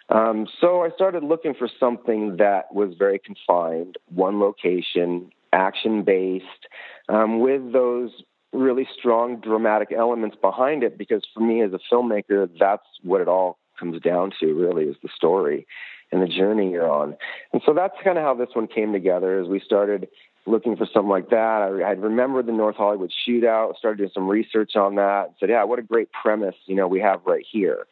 Um, 0.10 0.48
so 0.62 0.84
I 0.84 0.90
started 0.92 1.24
looking 1.24 1.54
for 1.54 1.70
something 1.80 2.38
that 2.38 2.74
was 2.74 2.94
very 2.98 3.20
confined, 3.20 3.98
one 4.08 4.40
location, 4.40 5.32
action 5.52 6.04
based, 6.04 6.68
um, 7.10 7.40
with 7.40 7.74
those 7.74 8.12
really 8.54 8.88
strong 8.98 9.40
dramatic 9.40 9.92
elements 9.92 10.38
behind 10.42 10.84
it 10.84 10.98
because 10.98 11.26
for 11.34 11.42
me 11.42 11.62
as 11.62 11.72
a 11.74 11.80
filmmaker 11.94 12.50
that's 12.58 12.86
what 13.04 13.20
it 13.20 13.28
all 13.28 13.58
comes 13.78 14.02
down 14.02 14.32
to 14.40 14.54
really 14.54 14.86
is 14.86 14.96
the 15.04 15.10
story 15.14 15.68
and 16.12 16.22
the 16.22 16.28
journey 16.28 16.72
you're 16.72 16.90
on. 16.90 17.16
And 17.54 17.62
so 17.66 17.74
that's 17.74 17.96
kind 18.04 18.18
of 18.18 18.24
how 18.24 18.34
this 18.34 18.50
one 18.54 18.68
came 18.68 18.94
together. 18.94 19.40
As 19.40 19.48
we 19.48 19.60
started 19.60 20.08
looking 20.46 20.78
for 20.78 20.88
something 20.94 21.10
like 21.10 21.30
that, 21.30 21.62
I, 21.62 21.82
I 21.82 21.92
remembered 21.92 22.46
the 22.46 22.54
North 22.54 22.78
Hollywood 22.78 23.12
Shootout, 23.28 23.78
started 23.78 23.98
doing 23.98 24.12
some 24.14 24.28
research 24.28 24.76
on 24.76 24.96
that, 24.96 25.28
and 25.28 25.36
said, 25.40 25.50
"Yeah, 25.50 25.64
what 25.64 25.80
a 25.80 25.84
great 25.84 26.10
premise, 26.12 26.56
you 26.66 26.76
know, 26.76 26.88
we 26.88 27.02
have 27.02 27.22
right 27.26 27.46
here." 27.52 27.86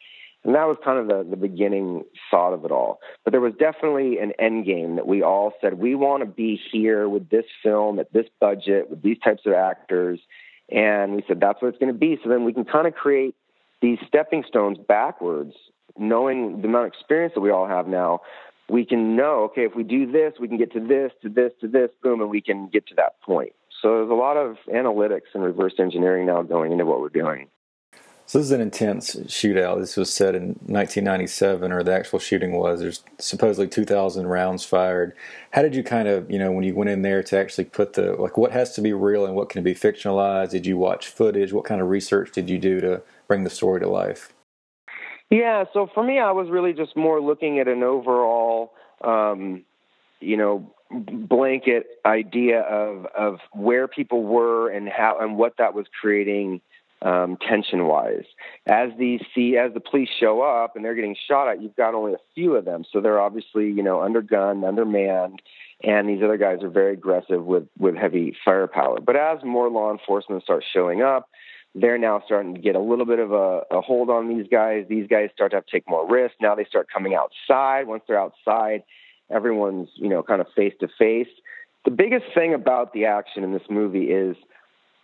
And 0.46 0.54
that 0.54 0.68
was 0.68 0.76
kind 0.84 0.98
of 1.00 1.08
the, 1.08 1.28
the 1.28 1.36
beginning 1.36 2.04
thought 2.30 2.52
of 2.52 2.64
it 2.64 2.70
all. 2.70 3.00
But 3.24 3.32
there 3.32 3.40
was 3.40 3.54
definitely 3.58 4.20
an 4.20 4.32
end 4.38 4.64
game 4.64 4.94
that 4.94 5.04
we 5.04 5.20
all 5.20 5.52
said, 5.60 5.74
we 5.74 5.96
want 5.96 6.22
to 6.22 6.26
be 6.26 6.60
here 6.70 7.08
with 7.08 7.28
this 7.28 7.46
film 7.64 7.98
at 7.98 8.12
this 8.12 8.26
budget, 8.40 8.88
with 8.88 9.02
these 9.02 9.18
types 9.18 9.42
of 9.44 9.54
actors. 9.54 10.20
And 10.70 11.16
we 11.16 11.24
said, 11.26 11.40
that's 11.40 11.60
what 11.60 11.68
it's 11.68 11.78
going 11.78 11.92
to 11.92 11.98
be. 11.98 12.16
So 12.22 12.28
then 12.28 12.44
we 12.44 12.52
can 12.52 12.64
kind 12.64 12.86
of 12.86 12.94
create 12.94 13.34
these 13.82 13.98
stepping 14.06 14.44
stones 14.46 14.78
backwards, 14.78 15.54
knowing 15.98 16.60
the 16.60 16.68
amount 16.68 16.86
of 16.86 16.92
experience 16.92 17.34
that 17.34 17.40
we 17.40 17.50
all 17.50 17.66
have 17.66 17.86
now. 17.86 18.20
We 18.68 18.84
can 18.84 19.14
know, 19.14 19.44
okay, 19.44 19.64
if 19.64 19.76
we 19.76 19.84
do 19.84 20.10
this, 20.10 20.34
we 20.40 20.48
can 20.48 20.56
get 20.56 20.72
to 20.72 20.80
this, 20.80 21.12
to 21.22 21.28
this, 21.28 21.52
to 21.60 21.68
this, 21.68 21.90
boom, 22.02 22.20
and 22.20 22.30
we 22.30 22.40
can 22.40 22.68
get 22.68 22.86
to 22.88 22.94
that 22.96 23.20
point. 23.22 23.52
So 23.80 23.98
there's 23.98 24.10
a 24.10 24.14
lot 24.14 24.36
of 24.36 24.56
analytics 24.68 25.34
and 25.34 25.44
reverse 25.44 25.74
engineering 25.78 26.26
now 26.26 26.42
going 26.42 26.72
into 26.72 26.84
what 26.84 27.00
we're 27.00 27.08
doing. 27.08 27.48
So 28.28 28.38
this 28.38 28.46
is 28.46 28.52
an 28.52 28.60
intense 28.60 29.14
shootout. 29.14 29.78
This 29.78 29.96
was 29.96 30.12
set 30.12 30.34
in 30.34 30.48
1997, 30.66 31.70
or 31.70 31.84
the 31.84 31.92
actual 31.92 32.18
shooting 32.18 32.54
was. 32.54 32.80
There's 32.80 33.04
supposedly 33.20 33.68
2,000 33.68 34.26
rounds 34.26 34.64
fired. 34.64 35.14
How 35.52 35.62
did 35.62 35.76
you 35.76 35.84
kind 35.84 36.08
of, 36.08 36.28
you 36.28 36.40
know, 36.40 36.50
when 36.50 36.64
you 36.64 36.74
went 36.74 36.90
in 36.90 37.02
there 37.02 37.22
to 37.22 37.38
actually 37.38 37.66
put 37.66 37.92
the 37.92 38.14
like, 38.14 38.36
what 38.36 38.50
has 38.50 38.74
to 38.74 38.80
be 38.80 38.92
real 38.92 39.26
and 39.26 39.36
what 39.36 39.48
can 39.48 39.62
be 39.62 39.76
fictionalized? 39.76 40.50
Did 40.50 40.66
you 40.66 40.76
watch 40.76 41.06
footage? 41.06 41.52
What 41.52 41.66
kind 41.66 41.80
of 41.80 41.88
research 41.88 42.32
did 42.32 42.50
you 42.50 42.58
do 42.58 42.80
to 42.80 43.00
bring 43.28 43.44
the 43.44 43.50
story 43.50 43.78
to 43.78 43.88
life? 43.88 44.32
Yeah, 45.30 45.64
so 45.72 45.88
for 45.92 46.04
me, 46.04 46.18
I 46.20 46.30
was 46.30 46.48
really 46.50 46.72
just 46.72 46.96
more 46.96 47.20
looking 47.20 47.58
at 47.58 47.66
an 47.66 47.82
overall, 47.82 48.72
um, 49.02 49.64
you 50.20 50.36
know, 50.36 50.72
blanket 50.90 51.86
idea 52.04 52.60
of 52.60 53.06
of 53.06 53.38
where 53.52 53.88
people 53.88 54.22
were 54.22 54.70
and 54.70 54.88
how 54.88 55.18
and 55.20 55.36
what 55.36 55.56
that 55.58 55.74
was 55.74 55.86
creating 56.00 56.60
um, 57.02 57.36
tension 57.36 57.86
wise. 57.86 58.24
As 58.66 58.90
these 58.98 59.20
see 59.34 59.56
as 59.56 59.74
the 59.74 59.80
police 59.80 60.08
show 60.18 60.42
up 60.42 60.76
and 60.76 60.84
they're 60.84 60.94
getting 60.94 61.16
shot 61.28 61.48
at, 61.48 61.60
you've 61.60 61.76
got 61.76 61.94
only 61.94 62.12
a 62.12 62.20
few 62.34 62.54
of 62.54 62.64
them, 62.64 62.84
so 62.90 63.00
they're 63.00 63.20
obviously 63.20 63.66
you 63.66 63.82
know 63.82 63.96
undergunned, 63.96 64.66
undermanned, 64.66 65.42
and 65.82 66.08
these 66.08 66.22
other 66.22 66.36
guys 66.36 66.62
are 66.62 66.70
very 66.70 66.92
aggressive 66.92 67.44
with 67.44 67.66
with 67.78 67.96
heavy 67.96 68.36
firepower. 68.44 69.00
But 69.00 69.16
as 69.16 69.42
more 69.42 69.68
law 69.68 69.90
enforcement 69.90 70.44
starts 70.44 70.66
showing 70.72 71.02
up, 71.02 71.28
they're 71.78 71.98
now 71.98 72.22
starting 72.24 72.54
to 72.54 72.60
get 72.60 72.74
a 72.74 72.80
little 72.80 73.04
bit 73.04 73.18
of 73.18 73.32
a, 73.32 73.60
a 73.70 73.80
hold 73.82 74.08
on 74.08 74.28
these 74.28 74.46
guys. 74.50 74.86
These 74.88 75.08
guys 75.08 75.28
start 75.34 75.50
to 75.50 75.58
have 75.58 75.66
to 75.66 75.72
take 75.72 75.88
more 75.88 76.08
risks. 76.08 76.36
Now 76.40 76.54
they 76.54 76.64
start 76.64 76.88
coming 76.92 77.14
outside. 77.14 77.86
Once 77.86 78.02
they're 78.08 78.18
outside, 78.18 78.82
everyone's 79.30 79.88
you 79.94 80.08
know 80.08 80.22
kind 80.22 80.40
of 80.40 80.46
face 80.56 80.72
to 80.80 80.88
face. 80.98 81.28
The 81.84 81.90
biggest 81.90 82.24
thing 82.34 82.54
about 82.54 82.92
the 82.92 83.04
action 83.04 83.44
in 83.44 83.52
this 83.52 83.62
movie 83.68 84.06
is 84.06 84.36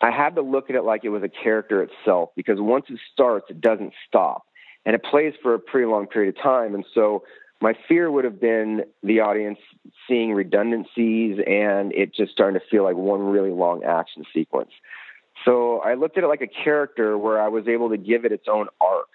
I 0.01 0.11
had 0.11 0.35
to 0.35 0.43
look 0.43 0.71
at 0.71 0.75
it 0.75 0.83
like 0.83 1.05
it 1.05 1.11
was 1.11 1.23
a 1.23 1.29
character 1.29 1.83
itself 1.83 2.31
because 2.35 2.57
once 2.59 2.87
it 2.89 2.99
starts, 3.13 3.47
it 3.51 3.61
doesn't 3.61 3.93
stop. 4.09 4.45
And 4.85 4.97
it 4.97 5.05
plays 5.05 5.35
for 5.41 5.55
a 5.55 5.61
pretty 5.61 5.87
long 5.87 6.09
period 6.09 6.37
of 6.37 6.43
time. 6.43 6.75
And 6.75 6.85
so 6.93 7.23
my 7.61 7.75
fear 7.87 8.11
would 8.11 8.25
have 8.25 8.41
been 8.41 8.83
the 9.05 9.21
audience 9.21 9.61
seeing 10.09 10.33
redundancies 10.33 11.39
and 11.47 11.93
it 11.93 12.13
just 12.13 12.33
starting 12.33 12.59
to 12.59 12.67
feel 12.69 12.83
like 12.83 12.97
one 12.97 13.21
really 13.21 13.53
long 13.53 13.85
action 13.85 14.25
sequence. 14.35 14.73
So 15.45 15.81
I 15.81 15.95
looked 15.95 16.19
at 16.19 16.25
it 16.25 16.29
like 16.29 16.43
a 16.43 16.47
character 16.47 17.19
where 17.19 17.41
I 17.41 17.49
was 17.49 17.67
able 17.69 17.91
to 17.91 17.97
give 17.97 18.25
it 18.25 18.33
its 18.33 18.47
own 18.49 18.69
arc, 18.81 19.09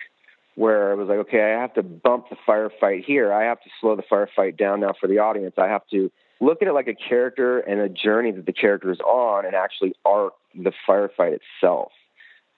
where 0.55 0.91
I 0.91 0.95
was 0.95 1.07
like, 1.07 1.19
okay, 1.19 1.53
I 1.55 1.61
have 1.61 1.73
to 1.75 1.83
bump 1.83 2.25
the 2.29 2.37
firefight 2.47 3.05
here. 3.05 3.31
I 3.31 3.43
have 3.45 3.61
to 3.61 3.69
slow 3.79 3.95
the 3.95 4.03
firefight 4.03 4.57
down 4.57 4.81
now 4.81 4.93
for 4.99 5.07
the 5.07 5.19
audience. 5.19 5.55
I 5.57 5.67
have 5.67 5.87
to 5.91 6.11
look 6.39 6.61
at 6.61 6.67
it 6.67 6.73
like 6.73 6.87
a 6.87 6.95
character 6.95 7.59
and 7.59 7.79
a 7.79 7.89
journey 7.89 8.31
that 8.31 8.45
the 8.45 8.53
character 8.53 8.91
is 8.91 8.99
on 8.99 9.45
and 9.45 9.55
actually 9.55 9.93
arc 10.05 10.33
the 10.55 10.71
firefight 10.87 11.39
itself. 11.39 11.91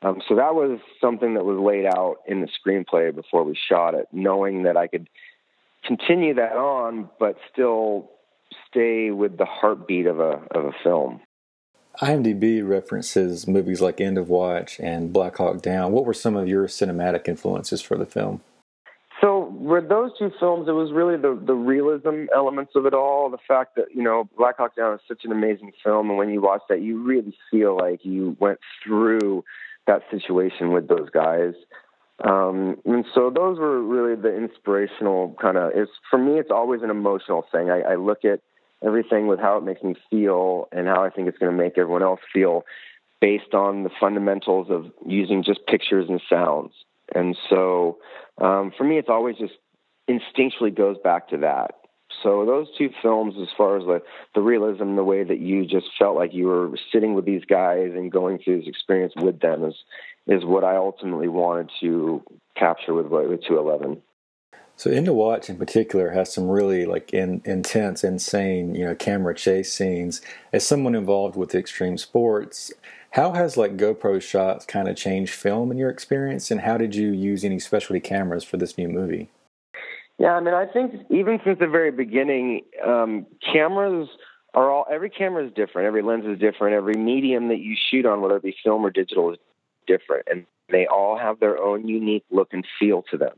Um, 0.02 0.22
so 0.28 0.36
that 0.36 0.56
was 0.56 0.80
something 1.02 1.34
that 1.34 1.44
was 1.44 1.60
laid 1.60 1.86
out 1.86 2.18
in 2.26 2.42
the 2.42 2.48
screenplay 2.48 3.14
before 3.14 3.44
we 3.44 3.58
shot 3.70 3.94
it, 3.94 4.08
knowing 4.14 4.64
that 4.64 4.78
I 4.78 4.88
could 4.88 5.10
continue 5.86 6.34
that 6.36 6.54
on, 6.54 7.10
but 7.20 7.36
still 7.52 8.10
stay 8.70 9.12
with 9.12 9.38
the 9.38 9.46
heartbeat 9.46 10.06
of 10.06 10.20
a 10.20 10.42
of 10.52 10.66
a 10.66 10.72
film. 10.84 11.22
IMDb 12.02 12.66
references 12.68 13.48
movies 13.48 13.82
like 13.82 14.00
End 14.00 14.18
of 14.18 14.30
Watch 14.30 14.80
and 14.80 15.12
Black 15.12 15.36
Hawk 15.38 15.62
Down. 15.62 15.92
What 15.92 16.06
were 16.06 16.14
some 16.14 16.38
of 16.38 16.48
your 16.48 16.68
cinematic 16.68 17.28
influences 17.28 17.82
for 17.82 17.98
the 17.98 18.06
film? 18.06 18.42
So 19.22 19.50
with 19.50 19.90
those 19.90 20.12
two 20.18 20.32
films, 20.40 20.70
it 20.70 20.72
was 20.72 20.94
really 20.94 21.18
the 21.18 21.38
the 21.46 21.54
realism 21.54 22.28
elements 22.34 22.72
of 22.76 22.86
it 22.86 22.94
all. 22.94 23.30
The 23.30 23.38
fact 23.46 23.76
that 23.76 23.88
you 23.94 24.02
know 24.02 24.30
Black 24.38 24.58
Hawk 24.58 24.78
Down 24.78 24.94
is 24.94 25.02
such 25.10 25.26
an 25.26 25.34
amazing 25.34 25.74
film, 25.84 26.10
and 26.10 26.18
when 26.18 26.30
you 26.30 26.42
watch 26.42 26.62
that, 26.70 26.82
you 26.82 27.04
really 27.04 27.36
feel 27.52 27.76
like 27.76 28.06
you 28.06 28.38
went 28.40 28.60
through 28.82 29.44
that 29.88 30.04
situation 30.10 30.72
with 30.72 30.88
those 30.88 31.10
guys. 31.10 31.54
Um, 32.24 32.78
and 32.86 33.06
so 33.14 33.30
those 33.30 33.60
were 33.60 33.82
really 33.82 34.16
the 34.16 34.34
inspirational 34.36 35.36
kind 35.42 35.58
of. 35.58 35.72
It's 35.76 35.92
for 36.10 36.18
me, 36.18 36.40
it's 36.40 36.52
always 36.52 36.82
an 36.82 36.90
emotional 36.90 37.46
thing. 37.52 37.70
I, 37.70 37.82
I 37.82 37.96
look 37.96 38.24
at 38.24 38.40
everything 38.84 39.28
with 39.28 39.40
how 39.40 39.58
it 39.58 39.64
makes 39.64 39.84
me 39.84 39.96
feel 40.10 40.68
and 40.72 40.88
how 40.88 41.04
I 41.04 41.10
think 41.10 41.28
it's 41.28 41.38
going 41.38 41.52
to 41.52 41.58
make 41.58 41.78
everyone 41.78 42.04
else 42.04 42.22
feel, 42.34 42.66
based 43.22 43.54
on 43.54 43.84
the 43.84 43.90
fundamentals 44.00 44.68
of 44.70 44.86
using 45.06 45.44
just 45.44 45.66
pictures 45.68 46.08
and 46.10 46.22
sounds. 46.30 46.74
And 47.14 47.38
so 47.50 47.98
um, 48.38 48.72
for 48.78 48.84
me, 48.84 48.98
it's 48.98 49.10
always 49.10 49.36
just 49.38 49.54
instinctually 50.10 50.76
goes 50.76 50.98
back 51.04 51.30
to 51.30 51.38
that. 51.38 51.76
So 52.24 52.46
those 52.46 52.68
two 52.78 52.90
films, 53.02 53.36
as 53.40 53.48
far 53.56 53.78
as 53.78 53.86
the 53.86 54.02
the 54.36 54.42
realism, 54.42 54.96
the 54.96 55.04
way 55.04 55.24
that 55.24 55.40
you 55.40 55.66
just 55.66 55.88
felt 55.98 56.16
like 56.16 56.34
you 56.34 56.48
were 56.48 56.72
sitting 56.92 57.14
with 57.14 57.26
these 57.26 57.46
guys 57.46 57.92
and 57.94 58.12
going 58.12 58.40
through 58.40 58.60
this 58.60 58.68
experience 58.68 59.14
with 59.16 59.40
them, 59.40 59.64
is 59.64 59.76
is 60.28 60.44
what 60.44 60.64
I 60.64 60.76
ultimately 60.76 61.28
wanted 61.28 61.72
to 61.82 62.24
capture 62.56 62.94
with 62.94 63.08
with 63.08 63.44
211. 63.44 64.02
So 64.80 64.90
of 64.90 65.14
Watch 65.14 65.50
in 65.50 65.58
particular 65.58 66.12
has 66.12 66.32
some 66.34 66.48
really 66.48 66.86
like 66.86 67.14
in, 67.14 67.42
intense, 67.44 68.02
insane, 68.02 68.76
you 68.76 68.86
know, 68.86 68.96
camera 68.96 69.36
chase 69.36 69.74
scenes. 69.74 70.22
As 70.54 70.66
someone 70.66 70.96
involved 70.96 71.36
with 71.36 71.54
extreme 71.54 71.98
sports, 71.98 72.72
how 73.12 73.34
has 73.34 73.58
like 73.58 73.76
GoPro 73.76 74.22
shots 74.22 74.66
kind 74.66 74.88
of 74.88 74.96
changed 74.96 75.34
film 75.34 75.70
in 75.70 75.78
your 75.78 75.90
experience, 75.90 76.50
and 76.50 76.62
how 76.62 76.78
did 76.78 76.96
you 76.96 77.12
use 77.12 77.44
any 77.44 77.60
specialty 77.60 78.00
cameras 78.00 78.46
for 78.46 78.56
this 78.56 78.78
new 78.78 78.88
movie? 78.88 79.30
Yeah, 80.18 80.32
I 80.32 80.40
mean, 80.40 80.54
I 80.54 80.66
think 80.66 80.94
even 81.10 81.42
since 81.44 81.60
the 81.60 81.68
very 81.68 81.92
beginning, 81.92 82.62
um, 82.82 83.26
cameras 83.54 84.08
are 84.54 84.72
all 84.72 84.86
every 84.90 85.10
camera 85.10 85.46
is 85.46 85.52
different, 85.54 85.88
every 85.88 86.04
lens 86.04 86.24
is 86.26 86.40
different, 86.40 86.74
every 86.74 86.96
medium 86.96 87.50
that 87.50 87.60
you 87.60 87.76
shoot 87.92 88.06
on, 88.06 88.22
whether 88.22 88.38
it 88.38 88.44
be 88.44 88.56
film 88.64 88.86
or 88.86 88.92
digital, 88.92 89.34
is 89.34 89.40
different, 89.88 90.26
and 90.32 90.46
they 90.70 90.88
all 90.88 91.18
have 91.18 91.42
their 91.42 91.58
own 91.58 91.86
unique 91.86 92.24
look 92.32 92.54
and 92.54 92.66
feel 92.80 93.04
to 93.12 93.18
them. 93.18 93.36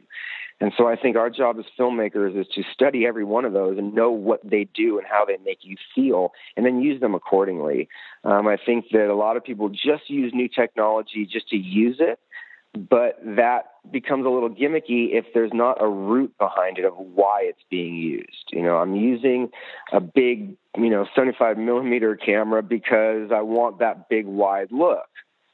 And 0.61 0.71
so 0.77 0.87
I 0.87 0.95
think 0.95 1.17
our 1.17 1.31
job 1.31 1.57
as 1.57 1.65
filmmakers 1.77 2.39
is 2.39 2.47
to 2.53 2.61
study 2.71 3.05
every 3.07 3.23
one 3.23 3.45
of 3.45 3.51
those 3.51 3.79
and 3.79 3.95
know 3.95 4.11
what 4.11 4.47
they 4.47 4.67
do 4.75 4.99
and 4.99 5.07
how 5.07 5.25
they 5.25 5.37
make 5.43 5.59
you 5.63 5.75
feel 5.95 6.33
and 6.55 6.65
then 6.65 6.81
use 6.81 7.01
them 7.01 7.15
accordingly. 7.15 7.89
Um, 8.23 8.47
I 8.47 8.57
think 8.63 8.85
that 8.91 9.09
a 9.09 9.15
lot 9.15 9.37
of 9.37 9.43
people 9.43 9.69
just 9.69 10.07
use 10.07 10.31
new 10.33 10.47
technology 10.47 11.27
just 11.29 11.49
to 11.49 11.57
use 11.57 11.97
it, 11.99 12.19
but 12.73 13.19
that 13.25 13.71
becomes 13.91 14.27
a 14.27 14.29
little 14.29 14.51
gimmicky 14.51 15.09
if 15.13 15.25
there's 15.33 15.51
not 15.51 15.81
a 15.81 15.87
root 15.87 16.37
behind 16.37 16.77
it 16.77 16.85
of 16.85 16.93
why 16.95 17.41
it's 17.41 17.63
being 17.71 17.95
used. 17.95 18.51
You 18.51 18.61
know, 18.61 18.77
I'm 18.77 18.95
using 18.95 19.49
a 19.91 19.99
big, 19.99 20.55
you 20.77 20.89
know, 20.91 21.07
75 21.15 21.57
millimeter 21.57 22.15
camera 22.15 22.61
because 22.61 23.31
I 23.33 23.41
want 23.41 23.79
that 23.79 24.09
big 24.09 24.27
wide 24.27 24.71
look 24.71 25.07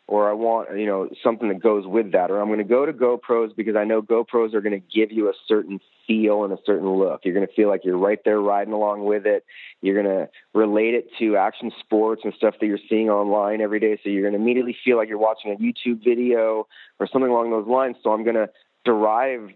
or 0.07 0.29
I 0.29 0.33
want 0.33 0.77
you 0.77 0.85
know 0.85 1.09
something 1.21 1.49
that 1.49 1.61
goes 1.61 1.85
with 1.85 2.13
that, 2.13 2.31
or 2.31 2.39
I'm 2.39 2.47
going 2.47 2.59
to 2.59 2.63
go 2.63 2.85
to 2.85 2.93
GoPros 2.93 3.55
because 3.55 3.75
I 3.75 3.83
know 3.83 4.01
GoPros 4.01 4.53
are 4.53 4.61
going 4.61 4.79
to 4.79 4.87
give 4.95 5.11
you 5.11 5.29
a 5.29 5.33
certain 5.47 5.79
feel 6.07 6.45
and 6.45 6.53
a 6.53 6.57
certain 6.65 6.89
look. 6.89 7.21
You're 7.23 7.33
going 7.33 7.47
to 7.47 7.53
feel 7.53 7.67
like 7.67 7.83
you're 7.83 7.97
right 7.97 8.19
there 8.23 8.39
riding 8.39 8.73
along 8.73 9.03
with 9.03 9.25
it. 9.25 9.45
You're 9.81 10.01
going 10.01 10.15
to 10.15 10.29
relate 10.53 10.93
it 10.93 11.09
to 11.19 11.35
action 11.35 11.71
sports 11.79 12.21
and 12.23 12.33
stuff 12.33 12.55
that 12.59 12.65
you're 12.65 12.79
seeing 12.89 13.09
online 13.09 13.61
every 13.61 13.79
day, 13.79 13.99
so 14.01 14.09
you're 14.09 14.23
going 14.23 14.33
to 14.33 14.39
immediately 14.39 14.75
feel 14.83 14.97
like 14.97 15.09
you're 15.09 15.17
watching 15.17 15.51
a 15.51 15.55
YouTube 15.55 16.03
video 16.03 16.67
or 16.99 17.07
something 17.11 17.29
along 17.29 17.51
those 17.51 17.67
lines. 17.67 17.97
So 18.01 18.11
I'm 18.11 18.23
going 18.23 18.35
to 18.35 18.49
derive 18.85 19.49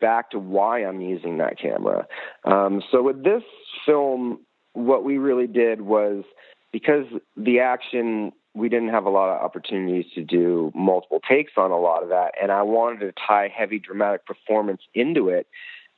back 0.00 0.30
to 0.30 0.38
why 0.38 0.84
I'm 0.84 1.00
using 1.00 1.38
that 1.38 1.58
camera. 1.58 2.06
Um, 2.44 2.82
so 2.90 3.02
with 3.02 3.22
this 3.22 3.42
film, 3.86 4.40
what 4.72 5.04
we 5.04 5.18
really 5.18 5.46
did 5.46 5.80
was 5.82 6.24
because 6.72 7.06
the 7.36 7.60
action 7.60 8.32
we 8.54 8.68
didn't 8.68 8.90
have 8.90 9.04
a 9.04 9.10
lot 9.10 9.34
of 9.34 9.42
opportunities 9.42 10.06
to 10.14 10.22
do 10.22 10.72
multiple 10.74 11.20
takes 11.28 11.52
on 11.56 11.70
a 11.70 11.78
lot 11.78 12.02
of 12.02 12.08
that, 12.10 12.32
and 12.40 12.52
I 12.52 12.62
wanted 12.62 13.00
to 13.00 13.12
tie 13.26 13.52
heavy 13.54 13.78
dramatic 13.78 14.24
performance 14.26 14.82
into 14.94 15.28
it. 15.28 15.46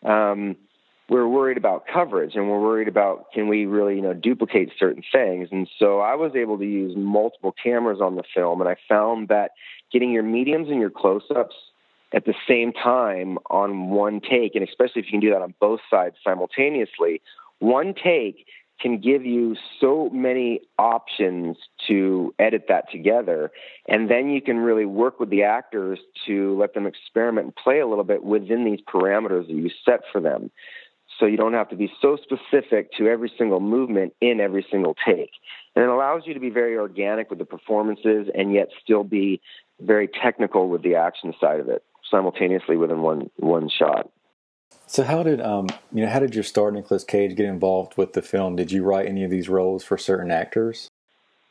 Um, 0.05 0.57
we're 1.09 1.29
worried 1.29 1.57
about 1.57 1.85
coverage, 1.87 2.35
and 2.35 2.51
we're 2.51 2.61
worried 2.61 2.89
about 2.89 3.31
can 3.33 3.47
we 3.47 3.67
really, 3.67 3.95
you 3.97 4.03
know, 4.03 4.15
duplicate 4.15 4.73
certain 4.77 5.05
things. 5.13 5.49
And 5.53 5.69
so 5.79 6.01
I 6.01 6.17
was 6.17 6.33
able 6.35 6.59
to 6.59 6.65
use 6.65 6.97
multiple 6.97 7.55
cameras 7.63 8.01
on 8.01 8.17
the 8.17 8.25
film, 8.35 8.61
and 8.61 8.69
I 8.69 8.77
found 8.89 9.29
that 9.29 9.53
getting 9.93 10.11
your 10.11 10.25
mediums 10.25 10.69
and 10.69 10.81
your 10.81 10.91
close-ups 10.91 11.55
at 12.13 12.25
the 12.25 12.35
same 12.49 12.73
time 12.73 13.39
on 13.51 13.91
one 13.91 14.21
take, 14.21 14.55
and 14.55 14.67
especially 14.67 15.03
if 15.03 15.07
you 15.07 15.13
can 15.13 15.21
do 15.21 15.31
that 15.31 15.43
on 15.43 15.55
both 15.61 15.81
sides 15.91 16.17
simultaneously, 16.25 17.21
one 17.59 17.95
take 17.95 18.47
can 18.81 18.99
give 19.01 19.25
you 19.25 19.57
so 19.81 20.11
many 20.11 20.61
options 20.79 21.57
to 21.87 22.35
edit 22.39 22.67
that 22.69 22.91
together. 22.91 23.51
And 23.89 24.11
then 24.11 24.31
you 24.31 24.43
can 24.43 24.59
really 24.59 24.85
work 24.85 25.19
with 25.19 25.31
the 25.31 25.43
actors 25.43 25.99
to 26.27 26.59
let 26.59 26.75
them 26.75 26.87
experiment 26.87 27.47
and 27.47 27.57
play 27.57 27.81
a 27.81 27.87
little 27.87 28.05
bit 28.05 28.23
within 28.25 28.65
these 28.65 28.81
parameters 28.87 29.47
that 29.47 29.55
you 29.55 29.71
set 29.85 30.01
for 30.13 30.21
them. 30.21 30.51
So 31.19 31.25
you 31.25 31.37
don't 31.37 31.55
have 31.55 31.71
to 31.71 31.77
be 31.77 31.91
so 32.03 32.17
specific 32.17 32.93
to 32.99 33.09
every 33.09 33.33
single 33.39 33.61
movement 33.61 34.13
in 34.21 34.41
every 34.41 34.67
single 34.71 34.95
take. 35.07 35.31
And 35.75 35.83
it 35.83 35.89
allows 35.89 36.23
you 36.27 36.35
to 36.35 36.41
be 36.41 36.51
very 36.51 36.77
organic 36.77 37.31
with 37.31 37.39
the 37.39 37.45
performances 37.47 38.29
and 38.35 38.53
yet 38.53 38.69
still 38.83 39.05
be 39.05 39.41
very 39.81 40.09
technical 40.09 40.69
with 40.69 40.83
the 40.83 40.95
action 40.97 41.33
side 41.41 41.61
of 41.61 41.69
it 41.69 41.83
simultaneously 42.11 42.77
within 42.77 43.03
one 43.03 43.31
one 43.37 43.69
shot. 43.69 44.11
So 44.87 45.03
how 45.03 45.23
did 45.23 45.41
um 45.41 45.69
you 45.93 46.05
know 46.05 46.11
how 46.11 46.21
did 46.21 46.35
your 46.35 46.45
star 46.45 46.71
Nicolas 46.71 47.05
Cage 47.05 47.37
get 47.37 47.47
involved 47.47 47.97
with 47.97 48.13
the 48.13 48.23
film? 48.23 48.57
Did 48.57 48.73
you 48.73 48.85
write 48.85 49.07
any 49.07 49.25
of 49.25 49.31
these 49.31 49.49
roles 49.49 49.85
for 49.85 49.99
certain 49.99 50.31
actors? 50.31 50.89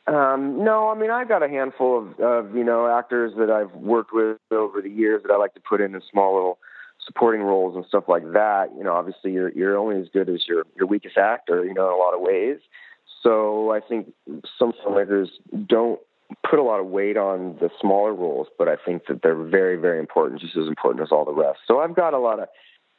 Um, 0.06 0.64
no, 0.64 0.88
I 0.88 0.94
mean 0.98 1.10
I've 1.10 1.28
got 1.28 1.42
a 1.42 1.48
handful 1.48 1.98
of, 1.98 2.20
of 2.20 2.56
you 2.56 2.64
know 2.64 2.88
actors 2.88 3.32
that 3.38 3.50
I've 3.50 3.72
worked 3.74 4.12
with 4.12 4.38
over 4.50 4.80
the 4.80 4.90
years 4.90 5.22
that 5.22 5.32
I 5.32 5.36
like 5.36 5.54
to 5.54 5.60
put 5.60 5.80
in 5.80 5.94
in 5.94 6.02
small 6.10 6.34
little 6.34 6.58
supporting 7.04 7.42
roles 7.42 7.76
and 7.76 7.84
stuff 7.86 8.04
like 8.08 8.32
that. 8.32 8.70
You 8.76 8.84
know, 8.84 8.94
obviously 8.94 9.32
you're 9.32 9.50
you're 9.50 9.76
only 9.76 10.00
as 10.00 10.08
good 10.12 10.28
as 10.28 10.46
your 10.48 10.64
your 10.76 10.86
weakest 10.86 11.18
actor. 11.18 11.64
You 11.64 11.74
know, 11.74 11.88
in 11.88 11.94
a 11.94 11.96
lot 11.96 12.14
of 12.14 12.20
ways. 12.20 12.58
So 13.22 13.72
I 13.72 13.80
think 13.80 14.12
some 14.58 14.72
filmmakers 14.84 15.28
don't 15.66 16.00
put 16.48 16.58
a 16.58 16.62
lot 16.62 16.80
of 16.80 16.86
weight 16.86 17.16
on 17.16 17.56
the 17.60 17.70
smaller 17.80 18.14
roles, 18.14 18.48
but 18.58 18.68
I 18.68 18.76
think 18.76 19.06
that 19.08 19.22
they're 19.22 19.34
very 19.34 19.76
very 19.76 19.98
important, 19.98 20.40
just 20.40 20.56
as 20.56 20.66
important 20.66 21.02
as 21.02 21.12
all 21.12 21.24
the 21.24 21.34
rest. 21.34 21.60
So 21.68 21.80
I've 21.80 21.94
got 21.94 22.14
a 22.14 22.18
lot 22.18 22.40
of 22.40 22.48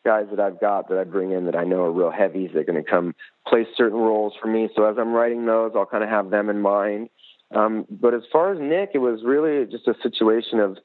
guys 0.08 0.28
that 0.32 0.40
I've 0.40 0.62
got 0.62 0.88
that 0.88 0.98
I 0.98 1.04
bring 1.04 1.34
in 1.34 1.46
that 1.48 1.56
I 1.56 1.66
know 1.66 1.84
are 1.84 1.92
real 1.92 2.12
heavies. 2.12 2.52
They're 2.54 2.64
going 2.64 2.82
to 2.82 2.90
come 2.90 3.14
play 3.46 3.68
certain 3.76 4.00
roles 4.00 4.34
for 4.42 4.48
me. 4.48 4.70
So 4.74 4.86
as 4.86 4.96
I'm 4.98 5.12
writing 5.12 5.46
those, 5.46 5.74
I'll 5.76 5.86
kind 5.86 6.04
of 6.04 6.10
have 6.10 6.30
them 6.30 6.50
in 6.50 6.62
mind. 6.62 7.10
Um, 7.54 7.86
but 7.90 8.14
as 8.14 8.22
far 8.32 8.54
as 8.54 8.60
Nick, 8.62 8.92
it 8.94 9.00
was 9.00 9.20
really 9.26 9.66
just 9.66 9.86
a 9.86 9.96
situation 10.02 10.62
of 10.62 10.78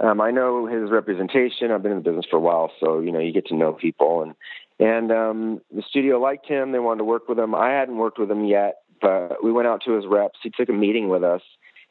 um, 0.00 0.20
I 0.20 0.30
know 0.30 0.66
his 0.66 0.92
representation. 0.92 1.72
I've 1.72 1.82
been 1.82 1.90
in 1.90 1.98
the 1.98 2.04
business 2.04 2.26
for 2.30 2.36
a 2.36 2.40
while, 2.40 2.70
so 2.78 3.00
you 3.00 3.10
know 3.10 3.18
you 3.18 3.32
get 3.32 3.46
to 3.46 3.56
know 3.56 3.72
people, 3.72 4.22
and 4.22 4.34
and 4.78 5.10
um, 5.10 5.60
the 5.74 5.82
studio 5.82 6.20
liked 6.20 6.46
him. 6.46 6.70
They 6.70 6.78
wanted 6.78 6.98
to 6.98 7.04
work 7.04 7.28
with 7.28 7.38
him. 7.38 7.52
I 7.54 7.70
hadn't 7.70 7.96
worked 7.96 8.18
with 8.18 8.30
him 8.30 8.44
yet, 8.44 8.76
but 9.00 9.42
we 9.42 9.50
went 9.50 9.66
out 9.66 9.82
to 9.86 9.96
his 9.96 10.06
reps. 10.06 10.38
He 10.40 10.50
took 10.50 10.68
a 10.68 10.72
meeting 10.72 11.08
with 11.08 11.24
us, 11.24 11.42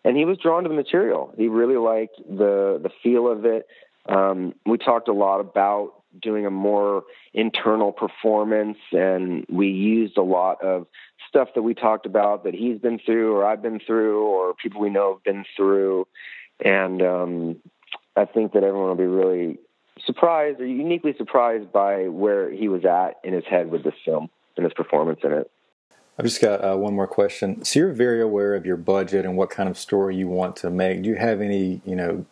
and 0.06 0.16
he 0.16 0.24
was 0.24 0.38
drawn 0.38 0.64
to 0.64 0.70
the 0.70 0.76
material. 0.76 1.34
He 1.38 1.50
really 1.50 1.76
liked 1.76 2.16
the 2.30 2.80
the 2.82 2.92
feel 3.04 3.30
of 3.30 3.44
it. 3.44 3.68
Um, 4.08 4.54
we 4.66 4.78
talked 4.78 5.10
a 5.10 5.14
lot 5.14 5.42
about 5.42 5.92
doing 6.22 6.46
a 6.46 6.52
more 6.52 7.04
internal 7.34 7.92
performance 7.92 8.78
and 8.92 9.46
we 9.50 9.68
used 9.68 10.18
a 10.18 10.24
lot 10.24 10.64
of 10.64 10.88
stuff 11.28 11.50
that 11.56 11.62
we 11.62 11.74
talked 11.74 12.06
about 12.06 12.44
that 12.44 12.54
he's 12.54 12.80
been 12.80 13.00
through 13.00 13.36
or 13.36 13.46
I've 13.46 13.62
been 13.62 13.80
through 13.80 14.26
or 14.26 14.54
people 14.54 14.82
we 14.82 14.90
know 14.90 15.14
have 15.16 15.24
been 15.24 15.46
through 15.56 16.08
and 16.64 17.02
um 17.02 17.56
I 18.16 18.26
think 18.26 18.54
that 18.54 18.64
everyone 18.64 18.90
will 18.90 18.96
be 18.96 19.04
really 19.04 19.60
surprised 20.06 20.60
or 20.60 20.66
uniquely 20.66 21.14
surprised 21.18 21.72
by 21.72 22.08
where 22.08 22.52
he 22.52 22.68
was 22.68 22.86
at 22.86 23.20
in 23.24 23.34
his 23.34 23.46
head 23.46 23.70
with 23.70 23.84
this 23.84 23.94
film 24.04 24.30
and 24.56 24.64
his 24.64 24.74
performance 24.74 25.20
in 25.24 25.32
it. 25.34 25.52
I've 26.18 26.26
just 26.26 26.42
got 26.42 26.64
uh, 26.64 26.76
one 26.76 26.96
more 26.96 27.08
question. 27.08 27.64
So 27.64 27.80
you're 27.80 27.94
very 27.94 28.22
aware 28.22 28.56
of 28.56 28.66
your 28.66 28.78
budget 28.78 29.24
and 29.24 29.38
what 29.38 29.52
kind 29.52 29.70
of 29.70 29.78
story 29.78 30.16
you 30.16 30.28
want 30.28 30.56
to 30.58 30.72
make. 30.72 31.04
Do 31.04 31.10
you 31.10 31.16
have 31.16 31.42
any, 31.42 31.80
you 31.86 31.96
know, 31.96 32.26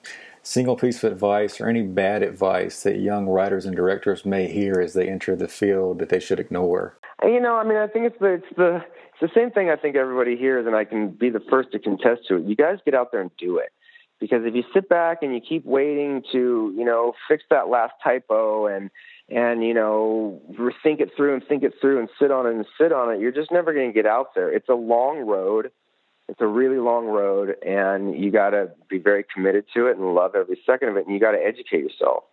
single 0.46 0.75
piece 0.75 1.04
of 1.04 1.12
advice 1.12 1.60
or 1.60 1.68
any 1.68 1.82
bad 1.82 2.22
advice 2.22 2.84
that 2.84 3.00
young 3.00 3.28
writers 3.28 3.66
and 3.66 3.75
directors 3.75 4.25
may 4.25 4.48
hear 4.48 4.80
as 4.80 4.94
they 4.94 5.10
enter 5.10 5.36
the 5.36 5.48
field 5.48 6.00
that 6.00 6.10
they 6.10 6.20
should 6.20 6.40
ignore? 6.40 6.98
Uh, 7.24 7.28
you 7.28 7.42
know, 7.42 7.56
I 7.56 7.64
mean, 7.64 7.78
I 7.78 7.88
think 7.88 8.06
it's 8.06 8.20
the 8.20 8.34
it's 8.34 8.56
the 8.56 8.75
it's 8.75 9.34
the 9.34 9.40
same 9.40 9.52
thing. 9.52 9.70
I 9.70 9.75
think 9.75 9.96
everybody 9.96 10.38
hears, 10.38 10.68
and 10.68 10.75
I 10.75 10.86
can 10.86 11.10
be 11.10 11.30
the 11.30 11.42
first 11.50 11.72
to 11.72 11.80
contest 11.80 12.22
to 12.28 12.36
it. 12.36 12.46
You 12.46 12.56
guys 12.56 12.78
get 12.86 12.94
out 12.94 13.12
there 13.12 13.22
and 13.22 13.32
do 13.38 13.58
it, 13.58 13.70
because 14.20 14.46
if 14.46 14.54
you 14.54 14.64
sit 14.74 14.88
back 14.88 15.20
and 15.24 15.34
you 15.34 15.42
keep 15.42 15.66
waiting 15.66 16.22
to 16.32 16.74
you 16.78 16.86
know 16.86 17.14
fix 17.28 17.44
that 17.50 17.68
last 17.68 17.94
typo 18.03 18.68
and 18.68 18.92
and 19.29 19.64
you 19.64 19.74
know 19.74 20.42
think 20.84 21.00
it 21.00 21.12
through 21.18 21.34
and 21.34 21.44
think 21.48 21.64
it 21.64 21.74
through 21.81 22.00
and 22.00 22.10
sit 22.20 22.29
on 22.29 22.46
it 22.46 22.53
and 22.53 22.66
sit 22.79 22.92
on 22.92 23.14
it, 23.14 23.20
you're 23.20 23.31
just 23.31 23.51
never 23.51 23.74
going 23.74 23.88
to 23.88 23.94
get 23.94 24.05
out 24.05 24.36
there. 24.36 24.51
It's 24.51 24.70
a 24.70 24.75
long 24.75 25.20
road 25.20 25.72
it's 26.27 26.42
a 26.42 26.48
really 26.48 26.77
long 26.77 27.05
road 27.05 27.55
and 27.66 28.18
you 28.18 28.31
got 28.31 28.51
to 28.51 28.72
be 28.90 28.98
very 28.98 29.24
committed 29.31 29.66
to 29.74 29.88
it 29.88 29.98
and 29.98 30.16
love 30.16 30.35
every 30.35 30.59
second 30.66 30.90
of 30.90 30.98
it 30.98 31.05
and 31.05 31.14
you 31.14 31.20
got 31.20 31.31
to 31.31 31.44
educate 31.44 31.83
yourself. 31.83 32.24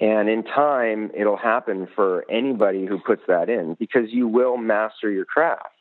And 0.00 0.28
in 0.28 0.44
time 0.44 1.10
it'll 1.18 1.36
happen 1.36 1.88
for 1.94 2.24
anybody 2.30 2.86
who 2.86 2.98
puts 2.98 3.22
that 3.26 3.48
in 3.48 3.74
because 3.74 4.10
you 4.10 4.28
will 4.28 4.56
master 4.56 5.10
your 5.10 5.24
craft. 5.24 5.74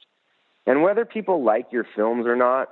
And 0.65 0.81
whether 0.81 1.05
people 1.05 1.43
like 1.43 1.67
your 1.71 1.85
films 1.95 2.25
or 2.25 2.35
not 2.35 2.69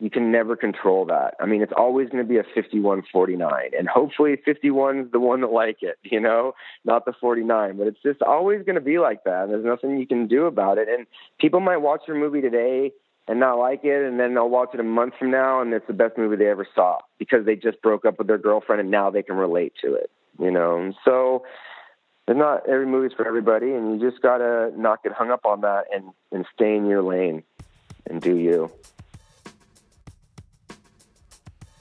you 0.00 0.10
can 0.10 0.30
never 0.30 0.54
control 0.54 1.04
that. 1.06 1.34
I 1.40 1.46
mean 1.46 1.60
it's 1.60 1.72
always 1.76 2.08
going 2.08 2.24
to 2.24 2.28
be 2.28 2.38
a 2.38 2.44
5149 2.44 3.70
and 3.76 3.86
hopefully 3.86 4.36
51 4.42 4.98
is 5.00 5.12
the 5.12 5.20
one 5.20 5.42
that 5.42 5.52
like 5.52 5.78
it 5.82 5.98
you 6.04 6.20
know 6.20 6.54
not 6.86 7.04
the 7.04 7.12
49 7.20 7.76
but 7.76 7.86
it's 7.86 8.02
just 8.02 8.22
always 8.22 8.64
going 8.64 8.76
to 8.76 8.80
be 8.80 8.98
like 8.98 9.24
that 9.24 9.48
there's 9.48 9.64
nothing 9.64 9.98
you 9.98 10.06
can 10.06 10.26
do 10.26 10.46
about 10.46 10.78
it. 10.78 10.88
And 10.88 11.06
people 11.38 11.60
might 11.60 11.78
watch 11.78 12.02
your 12.08 12.16
movie 12.16 12.40
today 12.40 12.92
and 13.28 13.38
not 13.38 13.58
like 13.58 13.84
it, 13.84 14.06
and 14.06 14.18
then 14.18 14.34
they'll 14.34 14.48
watch 14.48 14.70
it 14.72 14.80
a 14.80 14.84
month 14.84 15.14
from 15.18 15.30
now, 15.30 15.60
and 15.60 15.72
it's 15.74 15.86
the 15.86 15.92
best 15.92 16.16
movie 16.16 16.36
they 16.36 16.48
ever 16.48 16.66
saw 16.74 16.98
because 17.18 17.44
they 17.44 17.54
just 17.54 17.80
broke 17.82 18.04
up 18.06 18.18
with 18.18 18.26
their 18.26 18.38
girlfriend, 18.38 18.80
and 18.80 18.90
now 18.90 19.10
they 19.10 19.22
can 19.22 19.36
relate 19.36 19.74
to 19.82 19.94
it. 19.94 20.10
You 20.40 20.50
know, 20.50 20.78
and 20.78 20.94
so 21.04 21.44
it's 22.26 22.38
not 22.38 22.68
every 22.68 22.86
movie's 22.86 23.12
for 23.14 23.26
everybody, 23.26 23.72
and 23.72 24.00
you 24.00 24.10
just 24.10 24.22
gotta 24.22 24.72
not 24.76 25.02
get 25.02 25.12
hung 25.12 25.30
up 25.30 25.44
on 25.44 25.60
that 25.60 25.84
and 25.94 26.12
and 26.32 26.46
stay 26.54 26.74
in 26.74 26.86
your 26.86 27.02
lane 27.02 27.42
and 28.08 28.22
do 28.22 28.36
you. 28.36 28.70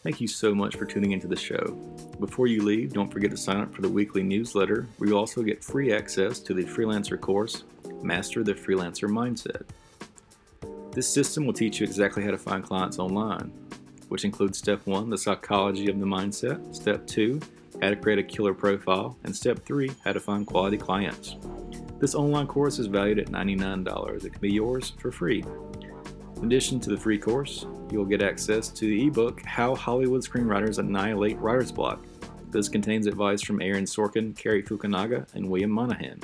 Thank 0.04 0.22
you 0.22 0.28
so 0.28 0.56
much 0.56 0.76
for 0.76 0.86
tuning 0.86 1.12
into 1.12 1.28
the 1.28 1.36
show. 1.36 1.78
Before 2.20 2.48
you 2.48 2.64
leave, 2.64 2.94
don't 2.94 3.12
forget 3.12 3.30
to 3.32 3.38
sign 3.38 3.58
up 3.58 3.74
for 3.74 3.82
the 3.82 3.90
weekly 3.90 4.24
newsletter, 4.24 4.88
where 4.98 5.10
you 5.10 5.18
also 5.18 5.44
get 5.44 5.64
free 5.64 5.94
access 5.94 6.40
to 6.40 6.54
the 6.54 6.64
freelancer 6.64 7.20
course, 7.20 7.64
Master 8.02 8.44
the 8.44 8.54
Freelancer 8.54 9.10
Mindset. 9.10 9.64
This 10.98 11.08
system 11.08 11.46
will 11.46 11.54
teach 11.54 11.80
you 11.80 11.86
exactly 11.86 12.24
how 12.24 12.32
to 12.32 12.40
find 12.40 12.64
clients 12.64 12.98
online, 12.98 13.54
which 14.08 14.26
includes 14.26 14.58
step 14.58 14.82
one, 14.88 15.12
the 15.12 15.18
psychology 15.20 15.92
of 15.92 16.00
the 16.00 16.08
mindset, 16.08 16.76
step 16.76 17.06
two, 17.06 17.40
how 17.84 17.90
to 17.90 17.96
create 17.96 18.18
a 18.18 18.24
killer 18.24 18.56
profile, 18.56 19.16
and 19.24 19.36
step 19.36 19.64
three, 19.64 19.92
how 20.04 20.12
to 20.12 20.20
find 20.20 20.48
quality 20.48 20.76
clients. 20.76 21.36
This 22.00 22.16
online 22.16 22.48
course 22.48 22.80
is 22.80 22.88
valued 22.88 23.20
at 23.20 23.28
$99. 23.28 24.26
It 24.26 24.32
can 24.32 24.42
be 24.42 24.52
yours 24.52 24.94
for 24.98 25.12
free. 25.12 25.44
In 26.38 26.46
addition 26.46 26.80
to 26.80 26.90
the 26.90 26.98
free 26.98 27.20
course, 27.20 27.68
you'll 27.92 28.04
get 28.04 28.24
access 28.24 28.70
to 28.70 28.86
the 28.88 29.06
ebook 29.06 29.44
How 29.44 29.76
Hollywood 29.76 30.24
Screenwriters 30.24 30.80
Annihilate 30.80 31.38
Writer's 31.38 31.72
Block. 31.72 32.04
This 32.50 32.70
contains 32.70 33.06
advice 33.06 33.44
from 33.44 33.62
Aaron 33.62 33.86
Sorkin, 33.86 34.36
Cary 34.36 34.64
Fukunaga, 34.64 35.32
and 35.36 35.48
William 35.48 35.70
Monahan. 35.70 36.22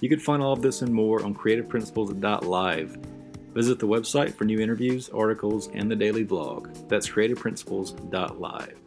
You 0.00 0.08
can 0.08 0.18
find 0.18 0.42
all 0.42 0.52
of 0.52 0.62
this 0.62 0.82
and 0.82 0.92
more 0.92 1.22
on 1.22 1.32
creativeprinciples.live 1.32 3.15
Visit 3.56 3.78
the 3.78 3.88
website 3.88 4.34
for 4.34 4.44
new 4.44 4.60
interviews, 4.60 5.08
articles, 5.08 5.68
and 5.72 5.90
the 5.90 5.96
daily 5.96 6.24
blog. 6.24 6.68
That's 6.90 7.08
creativeprinciples.live. 7.08 8.85